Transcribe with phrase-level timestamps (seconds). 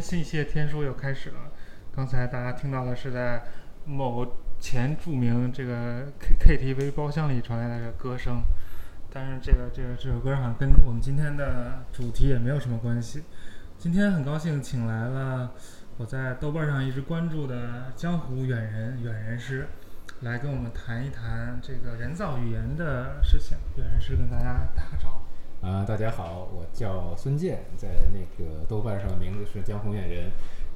[0.00, 1.52] 信谢天书又开始了。
[1.94, 3.42] 刚才大家听到的是在
[3.84, 4.26] 某
[4.58, 8.42] 前著名这个 K KTV 包厢里传来的歌声，
[9.12, 13.24] 但是这个这个这首歌好像跟我们今天的主题也没有什么关系。
[13.78, 15.52] 今天很高兴请来了
[15.96, 19.66] 我在豆瓣上一直关注的江湖远人远人师，
[20.20, 23.58] 来跟我们谈一谈这个人造语言的事情。
[23.76, 25.09] 远人师跟大家打个招呼。
[25.62, 30.30] 啊，大家好，我叫孙健，在那个豆瓣上的名字是江湖远人。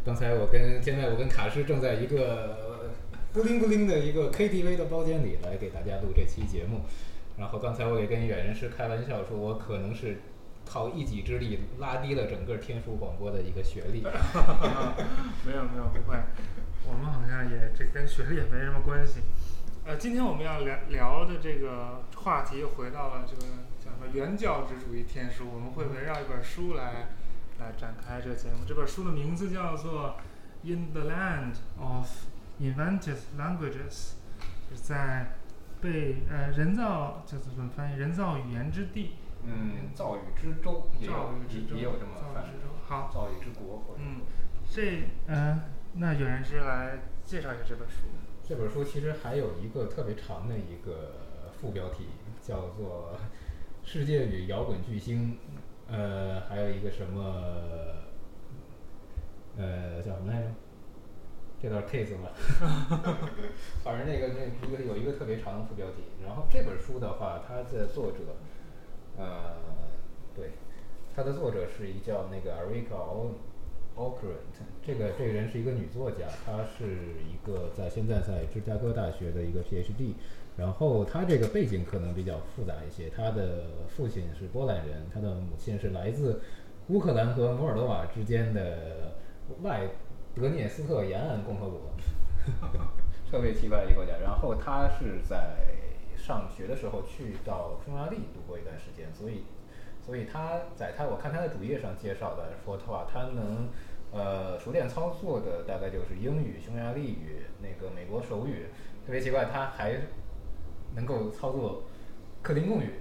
[0.05, 2.91] 刚才我跟现在我跟卡师正在一个
[3.33, 6.83] 不灵不灵的一个 KTV 的包间里来给大家录这期节目。
[7.39, 10.19] 然后刚才我也跟远人师开玩笑说，我可能是
[10.67, 14.03] 靠一己之力拉低了整个天书广播的一个学历。
[15.47, 16.19] 没有没有不会，
[16.87, 19.21] 我们好像也这跟学历也没什么关系。
[19.87, 23.53] 呃，今天我们要聊聊的这个话题又回到了这个
[24.13, 27.09] 原教旨主义天书，我们会围绕一本书来
[27.59, 28.65] 来展开这个节目。
[28.67, 30.17] 这本书的名字叫做
[30.69, 32.09] 《In the Land of
[32.61, 33.91] Invented Languages》，
[34.69, 35.37] 是在
[35.81, 37.97] 被呃人造叫做怎么翻译？
[37.97, 39.13] 人造语言之地。
[39.47, 42.71] 嗯，造语之州也有造语之州，也有这么翻译造语之州。
[42.87, 44.23] 好，造语之国或者嗯，
[44.71, 47.97] 这呃，那有人是来介绍一下这本书。
[48.43, 52.07] 这本书其实还有一个特别长的一个副标题，
[52.43, 53.19] 叫做
[53.85, 55.33] 《世界与摇滚巨星》，
[55.93, 57.21] 呃，还有一个什么，
[59.57, 60.49] 呃，叫什么来着？
[61.63, 62.31] 这段 case 吧，
[63.85, 66.03] 反正那个那一个有一个特别长的副标题。
[66.23, 68.19] 然后这本书的话，它的作者，
[69.17, 69.57] 呃，
[70.35, 70.51] 对，
[71.15, 73.33] 它的作者是一叫那个 Erika O。
[73.97, 74.43] Okrent，
[74.85, 80.15] 这个这个人是一个女作家，她是一个在现在在芝加哥大学的一个 PhD，
[80.57, 86.41] 然后他这个背景可能比较复杂一些，他的父亲是波兰人，他的母亲是来自
[86.89, 89.17] 乌克兰和摩尔多瓦之间的
[89.63, 89.89] 外
[90.35, 91.81] 德涅斯特沿岸共和国，
[93.31, 94.13] 特别奇怪的一个国家。
[94.23, 95.57] 然后他是在
[96.17, 99.45] 上学的时候去到匈牙利度过一段时间，所以
[100.01, 103.69] 所以他在他我看他的主页上介绍的说的话，他能
[104.13, 108.67] 呃熟练操作的大概就是英语、匈牙利语、那个美国手语，
[109.05, 110.01] 特别奇怪，他还
[110.95, 111.85] 能够操作
[112.43, 112.95] 克林贡语，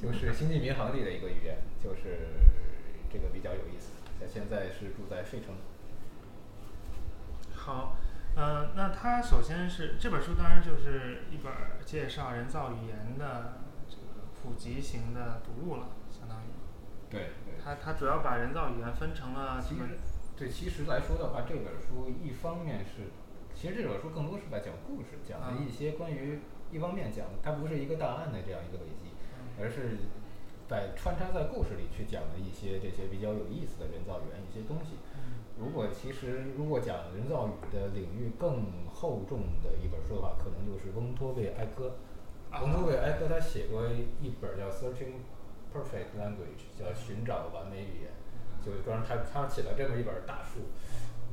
[0.00, 2.28] 就是星际民航里的一个语言，就是
[3.12, 3.92] 这个比较有意思。
[4.20, 5.54] 他现在是住在费城。
[7.54, 7.96] 好，
[8.36, 11.52] 呃，那他首先是这本书，当然就是一本
[11.84, 16.44] 介绍人造语言的这个普及型的读物了，相当于。
[17.08, 19.80] 对对它它主要把人造语言分成了其实？
[20.36, 23.10] 对，其实来说的话，这本书一方面是，
[23.54, 26.40] 其实这本书更多是在讲故事，讲的一些关于
[26.70, 29.10] 一方面讲它不是一个档案的这样一个轨迹，
[29.60, 29.98] 而是
[30.68, 34.94] 在穿插在故事里去讲的一些这些比较有意思的人造语言一些东西。
[35.58, 41.96] 如果其实如果讲人造语的领域更厚重的一本书的话，可能就是翁托维埃科。
[42.62, 43.86] 翁托维埃科他写过
[44.22, 45.20] 一本叫《Searching
[45.74, 48.10] Perfect Language》，叫寻找完美语言。
[48.64, 50.60] 就是专门他他写了这么一本大书，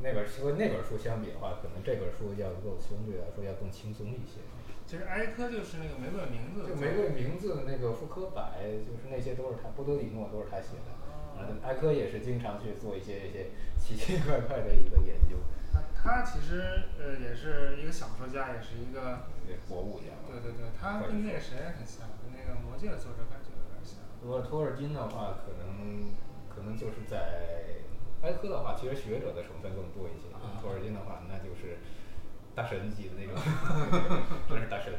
[0.01, 4.39] 那本书和那本书相比的话，可能这本书要够相对来说要更轻松一些。
[4.87, 6.63] 其实埃科就是那个玫瑰名字。
[6.63, 8.55] 就玫瑰名字那个复刻版，
[8.87, 10.95] 就是那些都是他，波多里诺都是他写的。
[11.35, 15.37] 啊，埃科也是经常去做一些一些奇奇怪怪的一个研究，
[15.71, 19.27] 他他其实呃也是一个小说家，也是一个。
[19.45, 20.15] 对博物家。
[20.27, 23.99] 对对对，他跟那个谁很像，跟那个《魔戒》的作者感觉有点像。
[24.23, 26.11] 如果托尔金的话，可能
[26.49, 27.85] 可能就是在
[28.23, 30.31] 埃科的话，其实学者的成分更多一些。
[30.35, 31.77] 啊托尔金的话，那就是
[32.57, 33.37] 大神级的那种，
[34.49, 34.91] 真是大神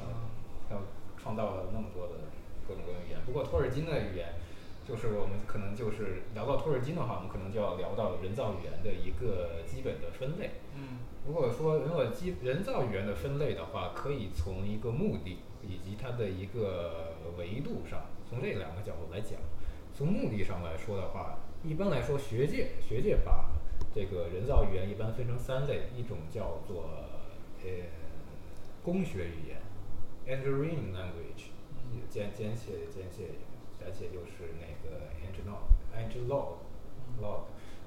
[0.00, 0.32] 啊！
[0.70, 0.76] 他
[1.22, 2.14] 创造了那么多的
[2.66, 3.20] 各种各样的语言。
[3.26, 4.32] 不过托尔金的语言，
[4.88, 10.52] 就是我们可能就是聊到托尔金的话，我们可能就要聊到人造语言的一个基本的分类。
[10.74, 19.38] 嗯如果说如果基人造语言的分类的话，可以从一个目的以及它的一个维度上，从这两个角度来讲。
[19.94, 23.50] 从目的上来说的话，一般来说，学界学界把
[23.94, 26.84] 这个人造语言一般分成三类，一种叫做
[27.62, 27.68] 呃
[28.82, 29.60] 工学语言
[30.26, 31.50] （engineering language），
[32.08, 33.28] 简简写简写
[33.78, 35.60] 简写就是那个 engineer
[35.94, 36.26] engineer
[37.20, 37.42] log，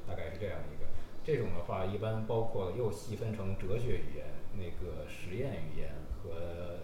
[0.08, 0.86] 大概是这样一个。
[1.24, 5.90] 这种的话，一般包括又细分成哲学语言、那个实验语言
[6.22, 6.82] 和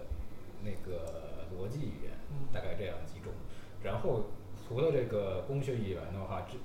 [0.63, 2.13] 那个逻辑语言，
[2.51, 3.31] 大概这样几种。
[3.83, 6.57] 然后除了这个工学语言的话，这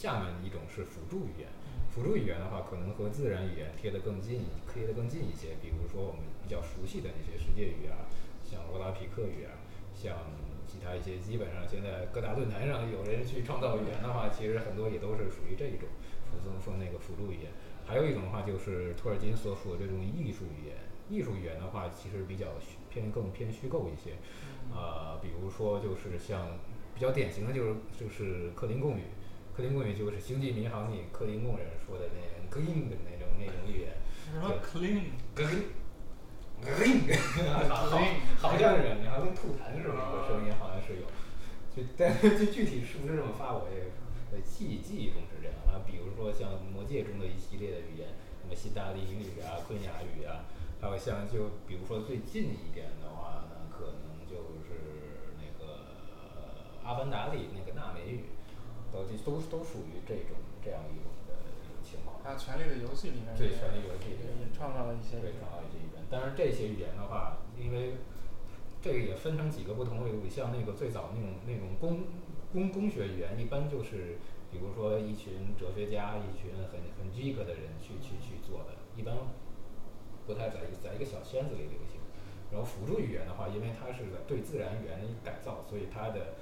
[0.00, 1.46] 下面一种是辅助语言。
[1.90, 5.60] 辅助语言的话，可能和自然语言贴得更近，贴得更近一些。
[5.60, 8.08] 比如说我们比较熟悉的那些世界语啊，
[8.42, 9.60] 像罗拉皮克语啊，
[9.92, 10.16] 像
[10.66, 15.86] 其他一些基本上现在各大论坛上有人去创造语言的话，其实很多也都是属于这一种。
[16.32, 17.52] 说说那个辅助语言。
[17.84, 20.76] 还有一种的话就是托尔金所属的这种艺术语言。
[21.10, 24.16] 艺术语言的话，其实比较虚偏更偏虚构一些。
[24.72, 26.56] 呃，比如说就是像
[26.94, 29.02] 比较典型的就是就是克林贡语，
[29.60, 33.92] 克林贡语就是星际迷航里克林贡人说的那 clean 的那种那种语言。
[34.24, 35.68] 什么 clean？clean
[36.64, 37.76] clean，好
[38.40, 41.04] 好像是你好像吐痰似的那个声音，好像是有。
[41.76, 43.92] 就但是就具体是不是这么发，我也
[44.32, 45.84] 呃记忆记忆中是这样啊。
[45.86, 48.08] 比如说像魔戒中的一系列的语言，
[48.40, 50.48] 什么希大利语啊、昆雅语啊，
[50.80, 55.84] 还有像就比如说最近一点的话呢，可能就是那个
[56.82, 58.24] 阿凡达里那个纳美语，
[58.92, 62.18] 都都都属于这种这样一种的一种情况。
[62.22, 66.02] 还有《权力的游戏》里面对也权力游戏里面也创造了一些对，创造一些语言。
[66.10, 67.96] 但是，这些语言的话，因为
[68.82, 72.04] 这个也分成几个不同维度，像那个最早那种那种工
[72.52, 74.18] 工工学语言，一般就是
[74.50, 79.14] 比如说一群哲学家，一群很很 geek 的人去去去做的，一般
[80.26, 82.00] 不太在一在一个小圈子里流行。
[82.50, 86.34] 然后辅助语言的话，因为它是在对自然语言的一个改造，所以它的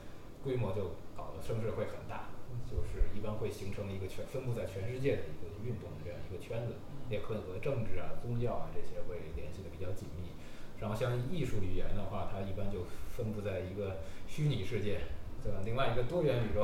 [0.42, 2.30] 规模就搞得声势会很大，
[2.68, 6.74] 就是一般会形成一个全分布在全世界的一个运动的这样一个圈子，
[7.08, 10.32] 也可能和政治啊、宗教啊这些会联系的比较紧密。
[10.78, 13.98] 然后像艺术语言的话，它一般就分布在一个
[14.28, 15.00] 虚拟世界，
[15.42, 15.58] 对吧？
[15.64, 16.62] 另外一个多元宇宙，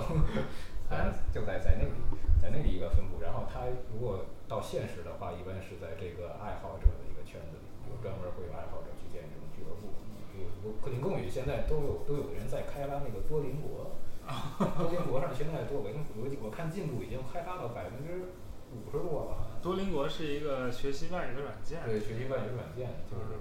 [0.87, 1.99] 啊，就在在那里，
[2.41, 3.21] 在那里一个分布。
[3.21, 9.91] 然后它如果到现实的话，一般是在这个爱好者的一个圈子里，有专门会有爱好者去建这种俱乐部。
[10.31, 13.94] 比如克林贡语现在都有都有人在开发那个多邻国，
[14.25, 18.33] 多邻国上现在多我我我看进度已经开发到百分之
[18.73, 19.61] 五十多了。
[19.63, 21.85] 多邻国是一个学习外语的软件。
[21.85, 23.39] 对，学习外语软件就是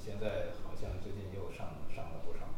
[0.00, 2.48] 现在好像最近又上上了不少，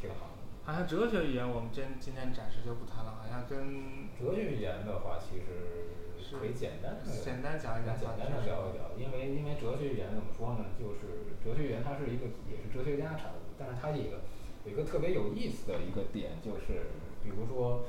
[0.00, 0.40] 挺好的。
[0.64, 10.70] 好像哲学语言我们今今天暂时就不谈了，好像跟哲学语言的话，其实可以简单的简单讲一讲简单的聊一聊，因为因为哲学语言怎么说呢？
[10.78, 14.20] 就是哲学语言它是一个也是哲学家产物，但是它一个
[14.64, 16.90] 有一个特别有意思的一个点，就是
[17.22, 17.84] 比如说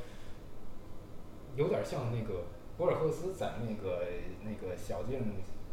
[1.55, 2.45] 有点像那个
[2.77, 4.05] 博尔赫斯在那个
[4.43, 5.19] 那个小径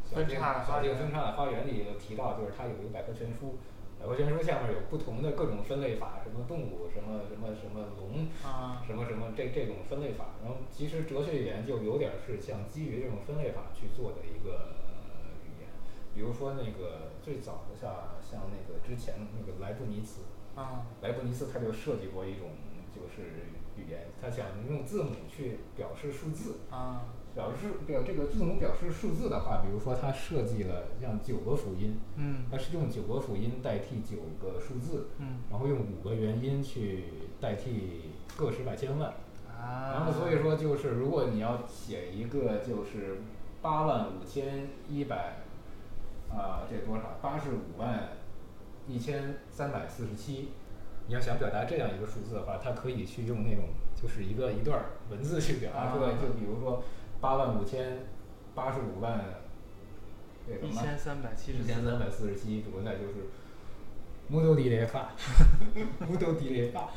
[0.05, 3.57] 小径小径分叉的花园里有提到，就是他有一个百科全书。
[4.01, 10.37] 百科全书下面有不同的各种分类法，什么动物，什么什么什么龙，啊，什么什么这这种分类法。
[10.41, 14.75] 然后其实哲学语言就有点是像基于这种分类法去做的一个
[15.43, 15.69] 语言。
[16.15, 20.21] 比如说那个最早的像像那个之前那个莱布尼茨，
[20.59, 22.49] 啊，莱布尼茨他就设计过一种
[22.93, 23.47] 就是
[23.77, 26.57] 语言，他想用字母去表示数字。
[26.71, 37.05] 啊，表示表这个字母表示数字的话，比如说他设计了像九个辅音，嗯，他是用九个辅音代替九个数字，嗯，然后用五个元音去
[37.41, 39.15] 代替个十百千万，
[39.49, 43.21] 啊，然后所以说就是如果你要写一个就是
[43.63, 45.37] 八万五千一百，
[46.31, 47.19] 啊这多少？
[47.23, 48.09] 八十五万
[48.89, 50.49] 一千三百四十七，
[51.07, 53.67] 你要想表达这样一个数字的话，它可以去用那种
[54.01, 56.83] 就是一个一段文字去表达出来，啊就比如说
[57.21, 57.99] 八万五千
[58.55, 59.25] 八十五万。
[60.51, 63.29] 那个一千三百七十一千三百四十七，主那就是
[64.29, 65.13] 木头地雷法，
[66.09, 66.89] 木头地雷法，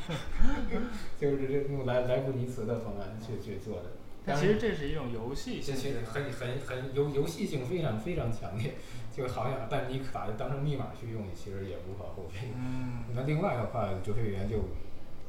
[1.20, 3.90] 就是这用莱莱布尼茨的方案去去做的。
[4.26, 8.76] 但其实这是一种游戏这其实性，很很很游游戏性非常非常强烈，
[9.12, 12.48] 就好像但你把它当成密码去用，其实也无可厚非。
[12.56, 14.72] 嗯，那另外的话，哲学语言就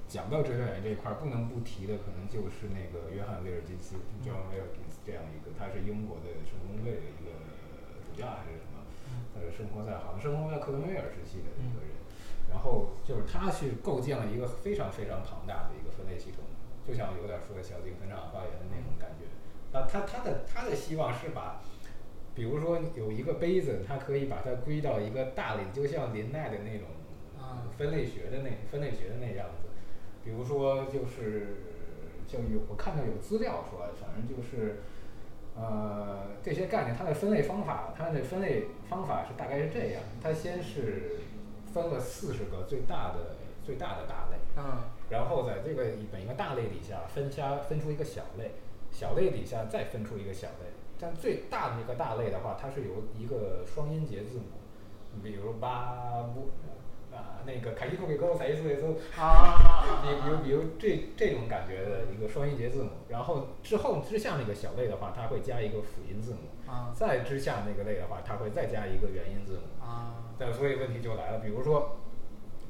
[0.07, 7.35] 讲到哲学语言这一块儿，不能不提的可能就是那个约翰威尔金斯 （John w i l k i n s 这样一个，他是英国的圣公会的一个
[8.07, 8.87] 主教还是什么？
[9.35, 11.91] 呃，生活在好像生活在克伦威尔时期的一个人。
[12.51, 16.45] 然后就是他去构建了一个非常非常庞大的一个分类系统，
[16.87, 19.25] 就像有点说小径分场花园的那种感觉。
[19.73, 21.62] 那他他的他的希望是把，
[22.35, 26.89] 比如说有一个杯子，它可以把它归到一个大类，就像林奈的那种
[27.39, 29.69] 啊分类学的那分类学的那样子。
[30.25, 31.57] 比如说就是
[32.27, 34.81] 就有我看到有资料说，反正就是。
[35.55, 41.19] 呃，这些概念它的分类方法，它的分类方法是大概是这样：它先是
[41.75, 48.53] 分了四十个最大的最大的大类，嗯，然后在这个每一个大类底下分下分出一个小类，
[48.91, 50.72] 小类底下再分出一个小类。
[51.02, 54.44] 但最大的那个大类的话，它是有一个双音节字母，
[55.12, 56.52] 你比如巴布
[57.12, 69.85] 啊，那个凯西图给勾，凯西图给勾，啊，比比如比如这这种感觉的一个双音节字母，然后之后之下那个小类的话，它会加一个辅音字母，啊再之下那个类的话，它会再加一个元音字母。
[69.85, 71.99] 啊，但所以问题就来了，比如说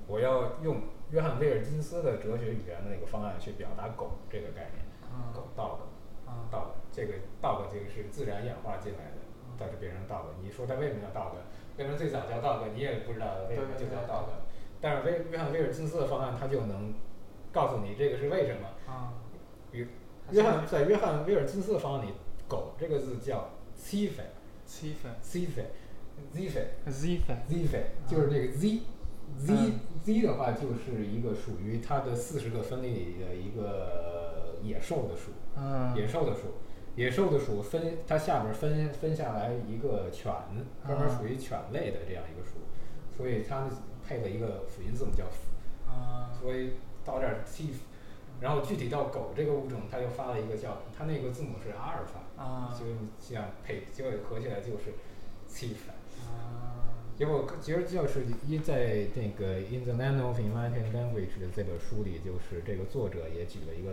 [0.06, 9.18] 我要用约翰威尔金斯的哲学语言的那个方案去表达狗这个概念，啊狗 dog 啊 dog，这个 dog 这个是自然演化进来的，
[9.58, 10.26] 导致变成 dog。
[10.42, 11.32] 你说它为什么叫 dog？
[11.78, 12.68] 为什么最早叫 dog？
[12.74, 14.26] 你也不知道为什么就叫 dog。
[14.80, 16.94] 但是威约翰威尔金斯的方案，他就能
[17.50, 18.68] 告诉你这个是为什么。
[18.86, 19.14] 啊，
[19.72, 19.86] 约
[20.30, 22.12] 约翰在约翰威尔金斯的方案里，
[22.46, 24.24] 狗这个字叫 c i f e
[24.66, 25.64] c i f e z i f e
[26.28, 28.82] z 分 z i f e 就是这个 z。
[29.38, 36.58] z 嗯 z 的话就是一个属于它的四十个分类里的一个野兽的数，嗯野兽的数，
[36.94, 40.32] 野兽的属分它下边分分下来一个犬，
[40.86, 42.58] 专门啊属于犬类的这样一个属，
[43.16, 43.68] 所以它
[44.06, 45.24] 配了一个辅音字母叫
[45.90, 46.72] 啊所以
[47.04, 47.70] 到这儿 t，
[48.40, 52.84] 然后具体到狗这个物种，它又发了一个叫它那个字母是阿尔法，啊就
[53.20, 54.92] 这样配，结果合起来就是
[55.48, 55.74] t。
[56.26, 63.92] 啊结果其实就是一在那个《In the Land of Invented Language》的这本书里，就是这个作者也举了一个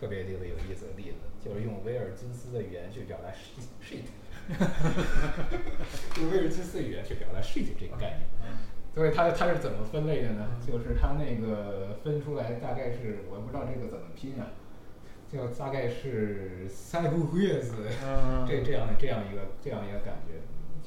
[0.00, 4.06] 特别特别有意思的例子，就是用威尔金斯的语言去表达 shit，shit
[6.20, 8.20] 用威尔金斯的语言去表达 shit 这个概念。
[8.94, 10.46] 所以它它是怎么分类的呢？
[10.64, 14.46] 就是它那个分出来大概是我不知道这个怎么拼啊，
[15.32, 17.74] 就大概是塞布约斯
[18.04, 20.38] 嗯 这这样的这样一个这样一个感觉，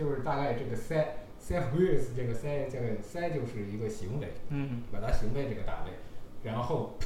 [0.02, 1.06] 就是大概这个 se
[1.42, 5.92] self-use 这个 se 这个 se 就是一个行为，嗯表达行为这个大类，
[6.44, 6.98] 然后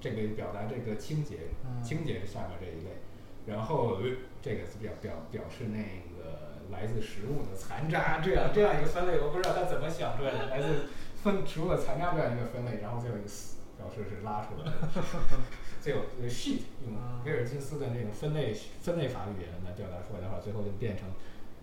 [0.00, 2.98] 这个表达这个清洁嗯清洁下面这一类，
[3.46, 4.02] 然后呃
[4.42, 10.86] 这个是表表表示那个来自食物的残渣这样这样一个分类，我不知道他怎么想出来的，来自
[11.22, 13.28] 分食物的残渣这样一个分类，然后最后一个
[13.76, 15.02] 表示是拉出来的。
[15.80, 21.06] 最后这个 sheet 用啊威尔金斯的那种分类分类法语言来表达出来的话，最后就变成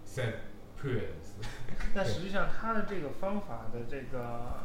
[0.08, 1.36] separates。
[1.94, 4.64] 但实际上，他的这个方法的这个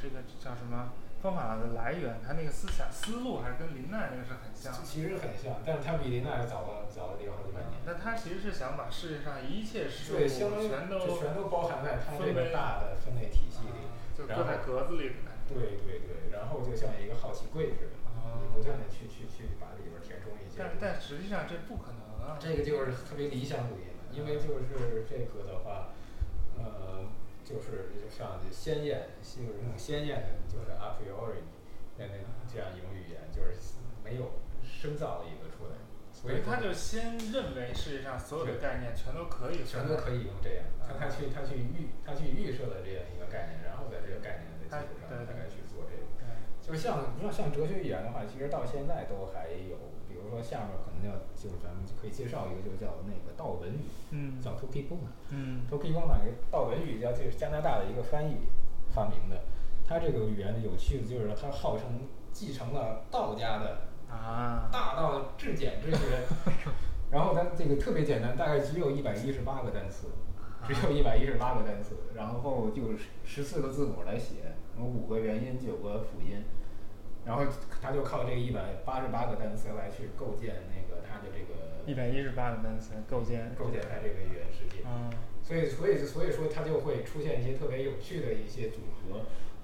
[0.00, 0.92] 这个叫什么
[1.22, 4.82] 方法的来源，他那个思想思路还是跟林奈那个是很像的。
[4.82, 7.78] 其实很像，但是他比林奈早了早了地方好几百年。
[7.86, 10.26] 但他其实是想把世界上一切事物
[10.66, 15.54] 全都就全都包含在他这个大的分类体系里啊，就搁在格子里的感觉。
[15.54, 20.74] 对对对，然后就像一个好奇柜似的，啊你不断的去去去把里边填充一些但。
[20.80, 22.34] 但实际上这不可能啊。
[22.40, 25.94] 这个就是特别理想主义嘛，因为就是这个的话，
[26.58, 27.06] 呃，
[27.52, 31.44] 就是就像鲜艳，就是那种鲜艳的，就是 a priori
[31.98, 32.16] 那那
[32.48, 35.76] 这样一种语言，就是没有深造的一个出来，
[36.10, 46.08] 所以他就先认为世界上所有的概念全都可以全都可以用这样，他他去他去预他去预设了这样一个概念，然后在这个概念的基础上大概去做这个。
[46.16, 54.40] 对就像你要像哲学语言的话，其实到现在都还有，比如说下面可能要就是咱们可以介绍一个，就叫那个道文语，嗯。
[54.40, 55.10] 叫 Tokigona。
[55.30, 55.62] 嗯。
[55.70, 58.36] Tokigona 这个道文语叫这是加拿大的一个翻译
[58.94, 59.44] 发明的，
[59.86, 64.68] 它这个语言的有趣的就是它号称继承了道家的啊。
[64.72, 65.98] 大道至简之学，
[67.10, 70.08] 然后它这个特别简单，大概只有一百一十八个单词，
[70.66, 76.44] 只有一百一十八个单词，然后就是十四个字母来写，五个元音，九个辅音，
[77.24, 77.44] 然后
[77.80, 84.82] 他就靠这个一百八十八个单词来去构建那个它的这个一百一十八个单词构建构建它这个语言世界。
[84.84, 85.10] 嗯
[85.44, 89.22] 所以，所以，所以说它就会出现一些特别有趣的一些组合，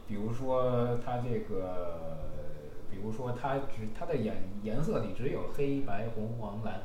[0.09, 2.19] 比如说它这个，
[2.91, 6.83] 比如说它只它的颜颜色里只有黑白红黄蓝啊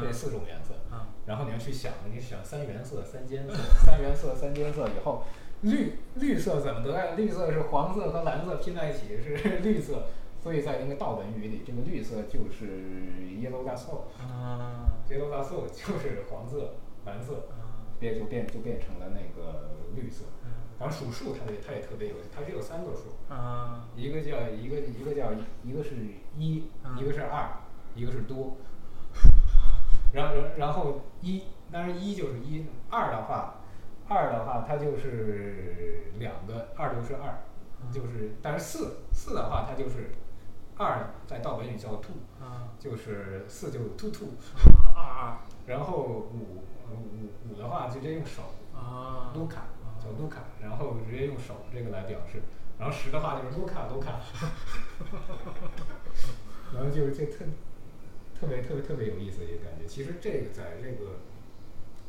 [0.00, 5.24] 这四种颜色，啊然后你要去想，你想三原色三间色， 三原色三间色以后，
[5.62, 7.14] 绿绿色怎么得来？
[7.14, 10.06] 绿色是黄色和蓝色拼在一起是绿色，
[10.42, 12.66] 所以在那个道本语里，这个绿色就是
[13.40, 14.10] yellow gas hole。
[14.20, 16.74] 啊 yellow gas hole 就是黄色、
[17.06, 20.24] 蓝色，啊变就变就变成了那个绿色。
[20.44, 25.30] 嗯然后数数它也它也特别有，它只有三个数，啊一个叫一个一个叫
[25.62, 25.90] 一个是
[26.36, 27.60] 一，嗯一个是二，
[27.94, 28.56] 一个是多。
[30.12, 33.56] 然后然然后一，当然一就是一，二的话，
[34.08, 37.42] 二的话它就是两个，二就是二，
[37.92, 40.10] 就是但是四四的话它就是
[40.76, 44.28] 二，在道本里叫 two，啊就是四就是 two two，
[44.94, 45.36] 二二。
[45.66, 48.42] 然后五五五的话直接用手
[48.74, 49.66] 二啊卢卡
[50.00, 52.42] 叫卢卡，然后直接用手这个来表示，
[52.78, 54.20] 然后十的话就是卢卡卢卡，
[56.74, 57.44] 然后就是这特
[58.42, 59.86] 特别特别特别有意思的一个感觉。
[59.86, 61.22] 其实这个在这个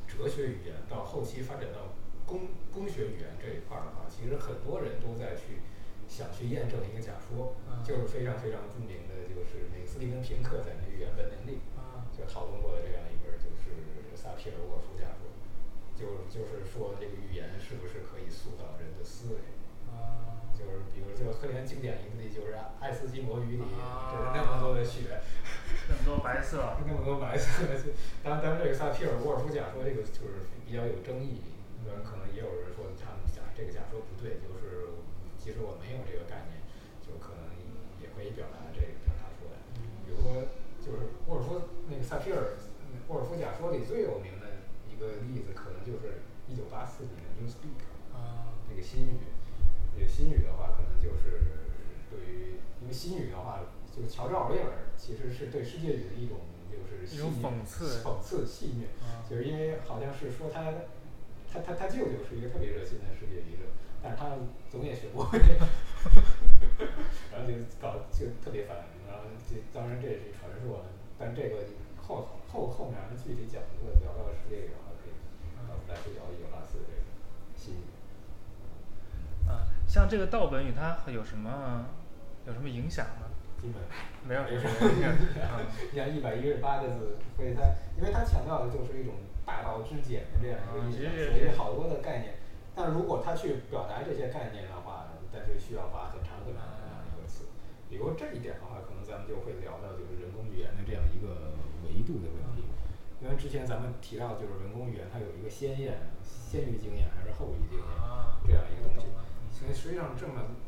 [0.09, 1.93] 哲学语言到后期发展到
[2.25, 5.61] 工工学语言这一块儿的话，其实很多人都在去
[6.09, 15.29] 想去验证一个假说，嗯就是非常非常著名的，就是那个斯蒂芬平克在那《语言本能力》啊就讨论过的这样一本就是萨皮尔沃夫假说，
[15.93, 19.37] 就就是说这个语言是不是可以塑造人的思维。
[19.93, 25.21] 啊就是比如这个赫连经典一个例，就是爱斯基摩语里啊就是那么多的雪，
[25.89, 27.63] 那么多白色， 那么多白色，
[28.23, 31.41] 当当然这个萨皮尔沃尔夫假说这个就是比较有争议，
[32.03, 34.93] 可能也有人说他们假这个假说不对，就是
[35.37, 36.63] 其实我没有这个概念，
[37.03, 37.51] 就可能
[38.01, 39.59] 也可以表达这个表达出来。
[40.05, 40.47] 比如说，
[40.79, 42.55] 就是沃尔夫那个萨皮尔
[43.07, 47.83] 沃尔夫假说里最有名的一个例子，可能就是一九八四年的 Newspeak，
[48.15, 49.32] 啊，那个新语，
[49.95, 51.41] 那个新语的话，可能就是
[52.09, 53.61] 对于因为新语的话，
[53.95, 56.37] 就是乔治奥威尔其实是对世界语的一种
[56.71, 60.73] 就是戏一种讽刺讽刺戏谑，啊就是因为好像是说他
[61.51, 63.69] 他他他舅舅是一个特别热心的世界语者，
[64.01, 64.35] 但是他
[64.71, 65.37] 总也学不会，
[67.31, 70.85] 然后就搞就特别烦，然后这当然这也是传说，
[71.19, 71.65] 但这个
[72.01, 75.13] 后后后面具体讲如果聊到世界语的话，可以
[75.55, 77.05] 到时候再去聊一九八四这个
[77.55, 77.85] 新语。
[79.83, 81.85] 啊，像这个道本与它有什么
[82.47, 83.27] 有什么影响吗？
[83.61, 83.79] 基本
[84.27, 85.11] 没有没什什么么影响
[85.47, 85.61] 啊
[85.91, 87.63] 你像一百一十八个字，所以它
[87.95, 92.35] 因为它强调的就是一种大道至简的这样一个意思，所以好多的概念。
[92.75, 97.45] 但如果他去表达这些概念的话，但是需要花很长很长很长一个词。
[97.87, 101.53] 比如这一点的话，可能咱们就会聊到就是人工语言的这样一个
[101.85, 102.65] 维度的问题。
[103.21, 109.07] 因为之前咱们提到，就是人工语言它有一个先验、先于经验还是后于经验啊这样一个东西。
[109.63, 110.59] 所以实际上这么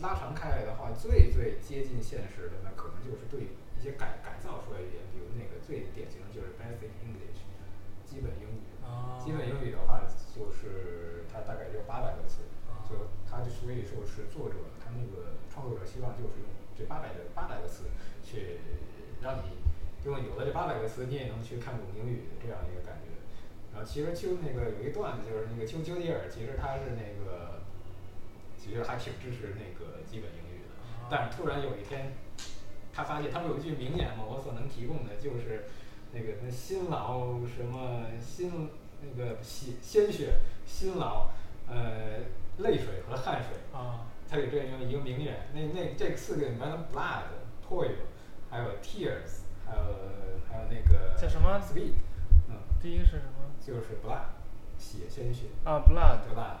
[0.00, 7.44] 拉长开来的话，最最接近现实的，那可能就是对一些改改造出来的语言，比如那个最典型的就是 Basic English，
[8.08, 8.64] 基本英语。
[8.80, 10.00] 啊基本英语的话，
[10.32, 17.84] 就是它大概就八百个词，啊就它就所以说是作者他那个创作者希望就是用这八百个八百个词
[18.24, 18.56] 去
[19.20, 19.60] 让你
[20.06, 23.12] 用有了这八百个词，你也能去看懂英语的这样一个感觉。
[23.74, 27.57] 然后其实就那个有一段子，就是那个丘丘吉尔，其实他是那个
[28.58, 32.12] 其实还挺支持那个基本英语的，但是突然有一天，
[32.92, 35.66] 他发现他们有一句名言嘛，我所能提供的就是
[36.12, 38.68] 那个什么辛劳什么辛
[39.00, 41.30] 那个血鲜血、辛劳、
[41.68, 42.18] 呃
[42.58, 45.48] 泪水和汗水，啊他有这样一个名言。
[45.54, 47.22] 那那这四个里面的 blood、
[47.66, 47.92] toil，
[48.50, 49.94] 还有 tears，还有
[50.50, 51.92] 还有那个叫什么 sweet，
[52.48, 53.54] 嗯，第一个是什么？
[53.64, 54.26] 就是 blood，
[54.76, 55.46] 血鲜血。
[55.64, 56.58] 啊，blood blood，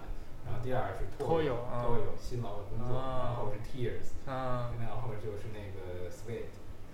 [0.48, 6.48] 然后第二是 Toil，啊 toil 辛劳的工作，啊然后是 tears，啊然后就是那个 sweat，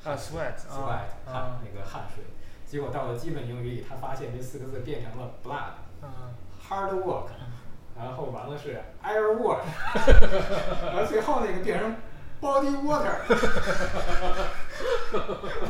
[0.04, 2.24] 啊，sweat，sweat 啊汗啊那个汗水。
[2.66, 5.78] 结果到了基本英语里，他发现这四个字变成了 blood。
[6.04, 6.34] 啊
[6.68, 7.26] hard work，
[7.96, 9.60] 然后完了是 air work，
[10.86, 11.94] 然后最后那个变成
[12.44, 13.16] body water，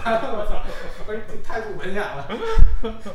[0.02, 0.58] 完了我操，
[1.06, 2.26] 我说这太不文雅了，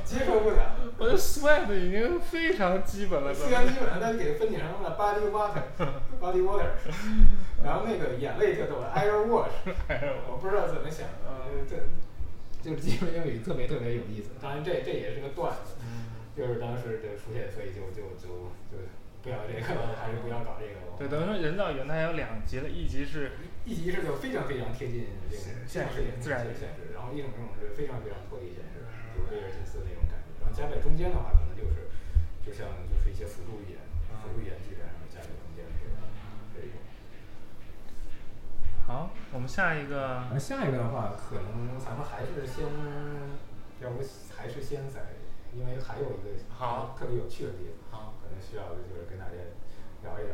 [0.05, 0.77] 接受不了。
[0.97, 6.71] 我的 sweat 已经非常基本了，虽然基本上他给分解成了 body water，body water，
[7.61, 9.51] 然后那个眼泪叫做 air wash，
[10.31, 11.75] 我不知道怎么想的，呃这
[12.61, 14.29] 就是基本英语特别特别有意思。
[14.41, 15.75] 当然这这也是个段子，
[16.37, 18.87] 就是当时这出现，所以就就就就
[19.21, 19.67] 不要这个，
[19.99, 20.79] 还是不要搞这个。
[20.97, 23.31] 对，等于说人造语言它还有两级了，一级是
[23.65, 28.81] 一级是就非常非常贴近这个现实现自然现实，然后一种这种是非常非常脱离现实，
[29.13, 30.33] 就是威尔金斯那种感觉。
[30.41, 31.91] 然后加在中间的话，可能就是
[32.41, 33.79] 就像就是一些辅助语言，
[34.23, 35.93] 辅助语言基本上是加在中间的这个
[36.55, 36.81] 这一种。
[38.87, 42.65] 好，我们下一个然后下一个的话，可能咱们还是先，
[43.85, 44.01] 要不
[44.33, 45.13] 还是先在，
[45.53, 49.37] 因为还有一个好特别有趣的地方，好可能需要的就是跟大家
[50.01, 50.33] 聊一聊。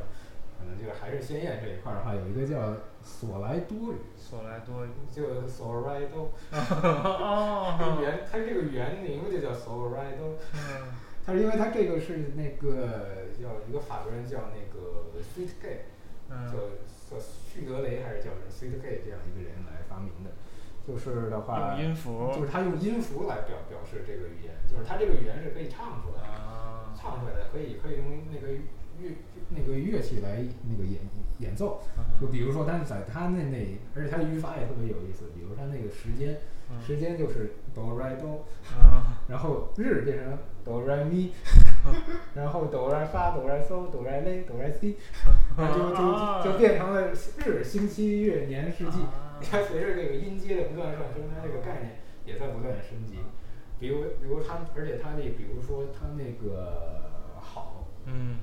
[0.57, 4.89] 可能就是还是鲜艳这一块儿的话，有一个叫索莱多语，索莱多语。
[5.11, 10.35] 就索莱多， 哦，语言它这个语言名字就叫索莱多。
[10.53, 10.93] 嗯
[11.25, 15.85] 它是因为它这个是那个叫一个法国人叫那个 Sweet Gay，
[16.29, 16.53] 嗯叫
[17.09, 20.29] 叫旭德雷还是叫什么 Sweet Gay 这样一个人来发明的。
[20.85, 29.09] 就是的话，用音符就是他用音符来表表示这个语言，就是他这个语言是可以唱出来的，啊唱出来的可以可以用那个乐
[29.49, 30.99] 那个乐器来那个演
[31.39, 31.81] 演奏。
[32.19, 36.37] 就比如说，但是在他那那，而且他的语法也特别有意思，比如他那个时间，
[36.69, 41.33] 嗯时间就是哆来哆，啊然后日变成哆来咪，
[42.35, 44.97] 然后哆来发哆来嗦哆来嘞哆来西，
[45.57, 48.99] 就就就变成了日、星期、月、年、世纪。
[49.51, 53.19] 它，随着这个音阶的不断上升，它这个概念也在不断升级。
[53.77, 58.37] 比如，比如它，而且它那，比如说它那个好，嗯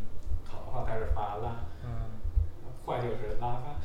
[0.72, 2.16] 好的话它是发拉，嗯，
[2.86, 3.76] 坏就是拉发，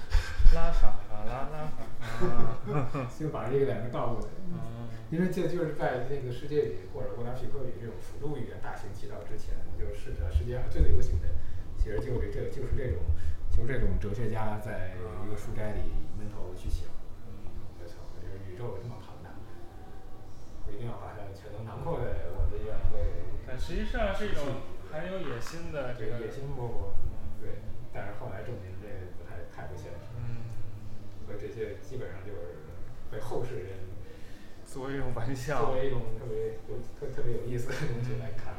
[0.56, 1.84] 拉法法拉拉法
[2.26, 4.28] 啊 就把这个两个倒过来。
[4.56, 11.28] 啊因为这就是在那个世界语或者波拉皮克语这种辅助语言大行其道之前，就是世界上最流行的，
[11.78, 13.00] 其实就是这就是这种
[13.50, 16.84] 就是这种哲学家在一个书斋里闷头去想，
[17.80, 19.32] 我操，就是宇宙有这么庞大，
[20.68, 23.00] 我一定要把它全都囊括在我的演会。
[23.48, 24.44] 但实际上是一种
[25.00, 27.62] 很有野心的这个野心勃勃，嗯对，
[27.94, 30.50] 但是后来证明这不太太不现实，嗯，
[31.26, 32.58] 所以这些基本上就是
[33.12, 33.78] 被后世人
[34.66, 35.76] 作为一种玩笑作。
[35.76, 38.56] 为一种特别有特特别有意思的东西来看。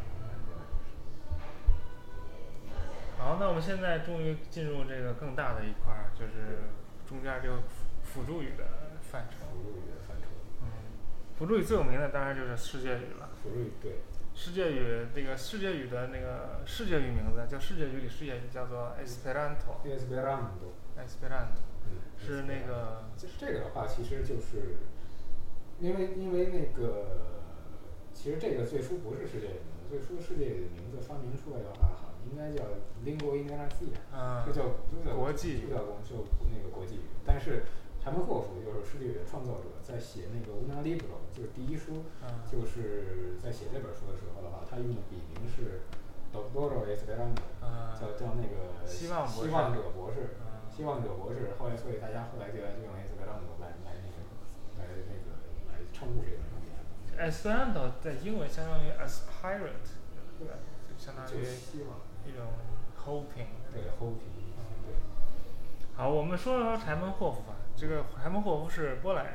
[3.19, 6.71] 好，那我们现在终于进入这个更大的一块儿，就是
[7.07, 7.57] 中间这个
[8.05, 9.45] 辅辅助语的范畴。
[9.51, 10.29] 辅助语的范畴，
[10.63, 10.71] 嗯，
[11.37, 13.29] 辅助语最有名的当然就是世界语了。
[13.43, 13.99] 辅助语对，
[14.39, 19.83] 世界语那个世界语的那个世界语名字叫世界语里世界语叫做 Esperanto。
[19.85, 21.59] Esperanto，Esperanto
[21.91, 24.77] 嗯，是那个就是这个的话，其实就是
[25.81, 27.19] 因为因为那个，
[28.15, 32.63] 其实这个最初不是世界语名字，最初世界语的名字发明出来的话，好像应该叫
[33.05, 33.43] lingua
[34.47, 36.25] 就叫就叫国际就叫就
[36.55, 37.01] 那个国际语。
[37.27, 37.65] 但是
[38.03, 45.83] 柴门霍夫就是世界语的创造者，在写那个《Una Libro》就是第一书，嗯就是在写这本书的时候的话，他用的笔名是
[46.33, 51.53] Doctor Esperanto，嗯叫叫那个希望希望者博士，嗯希望者博士。
[51.59, 54.17] 后来，所以大家后来就来就用 Esperanto 来来那个
[54.79, 55.37] 来那个
[55.69, 56.73] 来称呼这个东西。
[57.19, 59.85] Esperanto 在英文相当于 aspirant，
[60.39, 60.55] 对吧？
[60.89, 62.47] 就相当于希望一种
[62.97, 63.53] hoping。
[63.71, 64.33] 对 hoping
[64.87, 64.97] 对，
[65.95, 67.58] 好，我们说说柴门霍夫吧。
[67.79, 69.35] 这个海默霍夫是波兰人，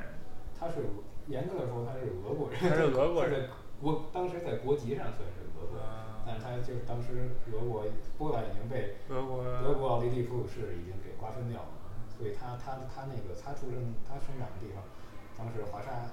[0.59, 0.83] 他是
[1.27, 3.47] 严格的说他是俄国人，他是俄国人在
[3.79, 5.79] 国当时在国籍上算是俄国
[6.27, 11.71] 但是他就是当时俄国波兰已经被俄国德国奥地利普鲁士已经给瓜分掉了，
[12.11, 14.83] 所以他他他那个他出生他生长的地方，
[15.39, 16.11] 当时华沙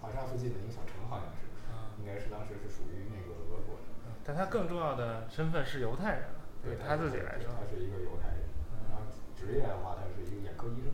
[0.00, 3.84] 华沙附近的一个小城好像是，啊应该是当时是属于那个俄国的。
[4.24, 6.24] 但他更重要的身份是犹太人，
[6.64, 7.52] 对他自己来说。
[7.52, 8.48] 他是一个犹太人，
[8.88, 9.04] 然后
[9.36, 10.92] 职业的话，他是一个眼科医生。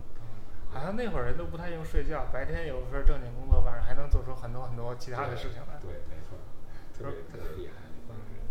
[0.74, 5.78] 好像那会儿人都不太用睡觉，白天有份正经工作，晚上还能做出很多很多其他的事情来。
[5.80, 6.34] 对，没错，
[6.92, 8.42] 特别特别厉害那帮人。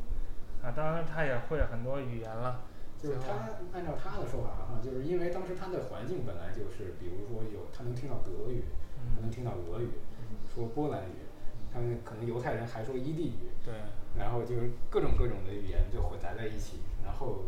[0.63, 2.62] 啊，当然他也会很多语言了。
[2.97, 8.63] 就是他按照他的说法哈，就是因为当时他的环境本来就是，比如说有他能听到德语，
[9.13, 9.99] 他能听到俄语，
[10.47, 11.27] 说波兰语，
[11.73, 13.73] 他们可能犹太人还说伊地语，对，
[14.17, 17.43] 然后就是各种各种的语言就混杂在一起，然后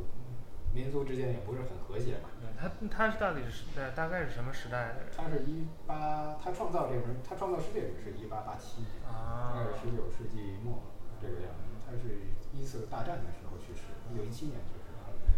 [0.74, 2.35] 民族之间也不是很和谐嘛。
[2.56, 5.12] 对他他是到底是呃大概是什么时代的人？
[5.16, 10.82] 他是一八，他创造这门，他创造世界也是一八八七年，啊大概是十九世纪末
[11.22, 11.76] 这个样子。
[11.86, 14.86] 他是一次大战的时候去世，一九一七年去世。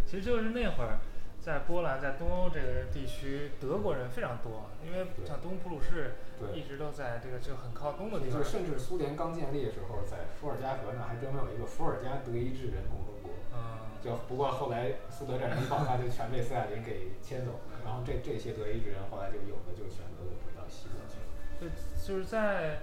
[0.06, 1.00] 其实就是那会儿，
[1.48, 6.16] 在波兰，在东欧这个地区，德国人非常多，因为像东普鲁士
[6.54, 8.44] 一直都在这个就很靠东的地方。
[8.44, 13.32] 甚至苏联刚建立的时候，在伏尔加河那还专门有一个伏尔加德意志人共和国。
[13.56, 17.80] 嗯，就不过后来苏德战争爆发，就全被斯大林给迁走了。
[17.86, 21.32] 然后这这些德意志人后来就有的就选择了回到西边去了。
[21.64, 21.72] 就
[22.06, 22.82] 就是在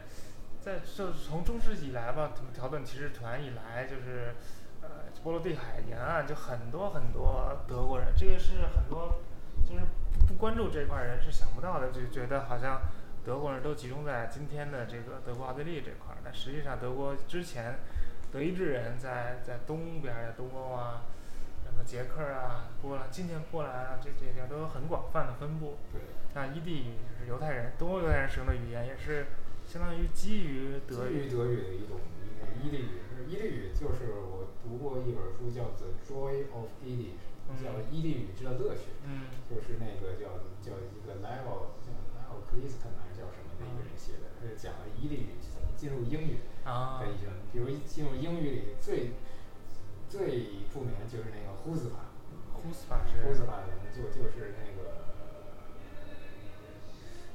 [0.59, 4.35] 在就是从中世纪以来吧，条顿骑士团以来，就是呃
[5.25, 9.21] 波罗的海沿岸就很多很多德国人，这个是很多
[9.67, 9.81] 就是
[10.13, 12.83] 不不关注这块儿人是想不到的，就觉得好像
[13.25, 17.79] 德国人都集中在今天的这个德国奥地利这块儿，但实际上德国之前
[18.31, 21.05] 德意志人在在东边儿的东欧啊。
[21.65, 25.79] 什么捷克啊、波兰、今天波兰啊，这这些都有很广泛的分布。
[25.91, 29.27] 对，那伊地语就是犹太人，东欧犹太人使用的语言，也是
[29.67, 31.23] 相当于基于德语。
[31.23, 31.99] 基于德语的一种
[32.63, 32.89] 伊地语。
[33.29, 37.21] 伊利语就是我读过一本书叫《The Joy of Yiddish》，
[37.63, 38.91] 叫《伊利语之乐趣》。
[39.07, 49.13] 嗯就是那个叫叫一个 Leo 叫 Leo Cliston 还是叫什么的一个人写的，他就讲了伊利语怎么进入英语啊的一些，比如进入英语里最
[50.09, 52.01] 最著名的就是那个 h u s p a
[52.55, 54.91] 呼斯法 h u s 是 p a 就就是那个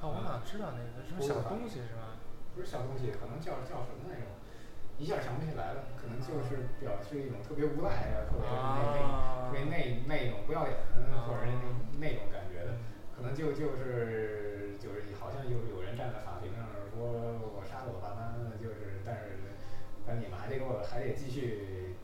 [0.02, 2.18] 啊，我好像知道那个什么小东西是吧？
[2.56, 4.26] 不是小东西，可能叫叫什么那种，
[5.00, 9.00] 一下想不起来了，可能就是表示一种特别无赖啊，特别那那
[9.48, 11.56] 特别那那种不要脸的或者那
[11.98, 12.76] 那种感觉的，
[13.16, 17.08] 可能就就是就是好像有有人站在法庭上说
[17.56, 19.40] 我杀了我爸妈，就是但是
[20.06, 21.96] 但你们还得给我还得继续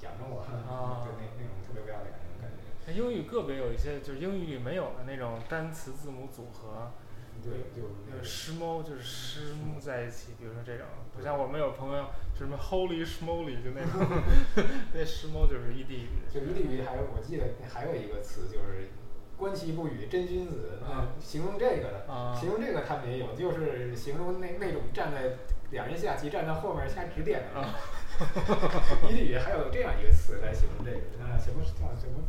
[0.00, 2.62] 养着我，就那那种特别不要脸的感觉。
[2.86, 6.92] 那英语个别有一些就是英语里没有的那种单词字母组合，
[7.46, 14.22] 对，就就是诗猫就是师母在一起，比如说这种，不像我们有朋友就什么 Holy schmoly 就那种，
[14.92, 16.08] 那师猫就是伊地语。
[16.32, 18.90] 就伊地语还有我记得还有一个词就是。
[19.38, 25.36] 观其不语真君子，啊形容这个的，啊形容这个他们也有，就是形容那那种站在
[25.72, 27.74] 两人下棋站在后面瞎指点的，啊
[29.06, 32.24] 伊利语还有这样一个词来形容这个，啊，什么叫什么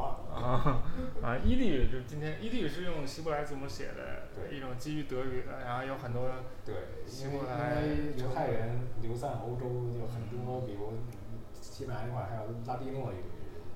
[0.00, 0.32] 忘了。
[0.32, 0.82] 啊
[1.20, 6.30] 啊，伊利语就是今天伊利语是用希伯来字母写的，对一种基于德语的，然后有很多
[6.64, 6.74] 对，
[7.06, 7.84] 希伯来
[8.16, 10.94] 犹太人流散欧洲，就很多，比如
[11.52, 13.28] 西班牙那块儿还有拉丁诺语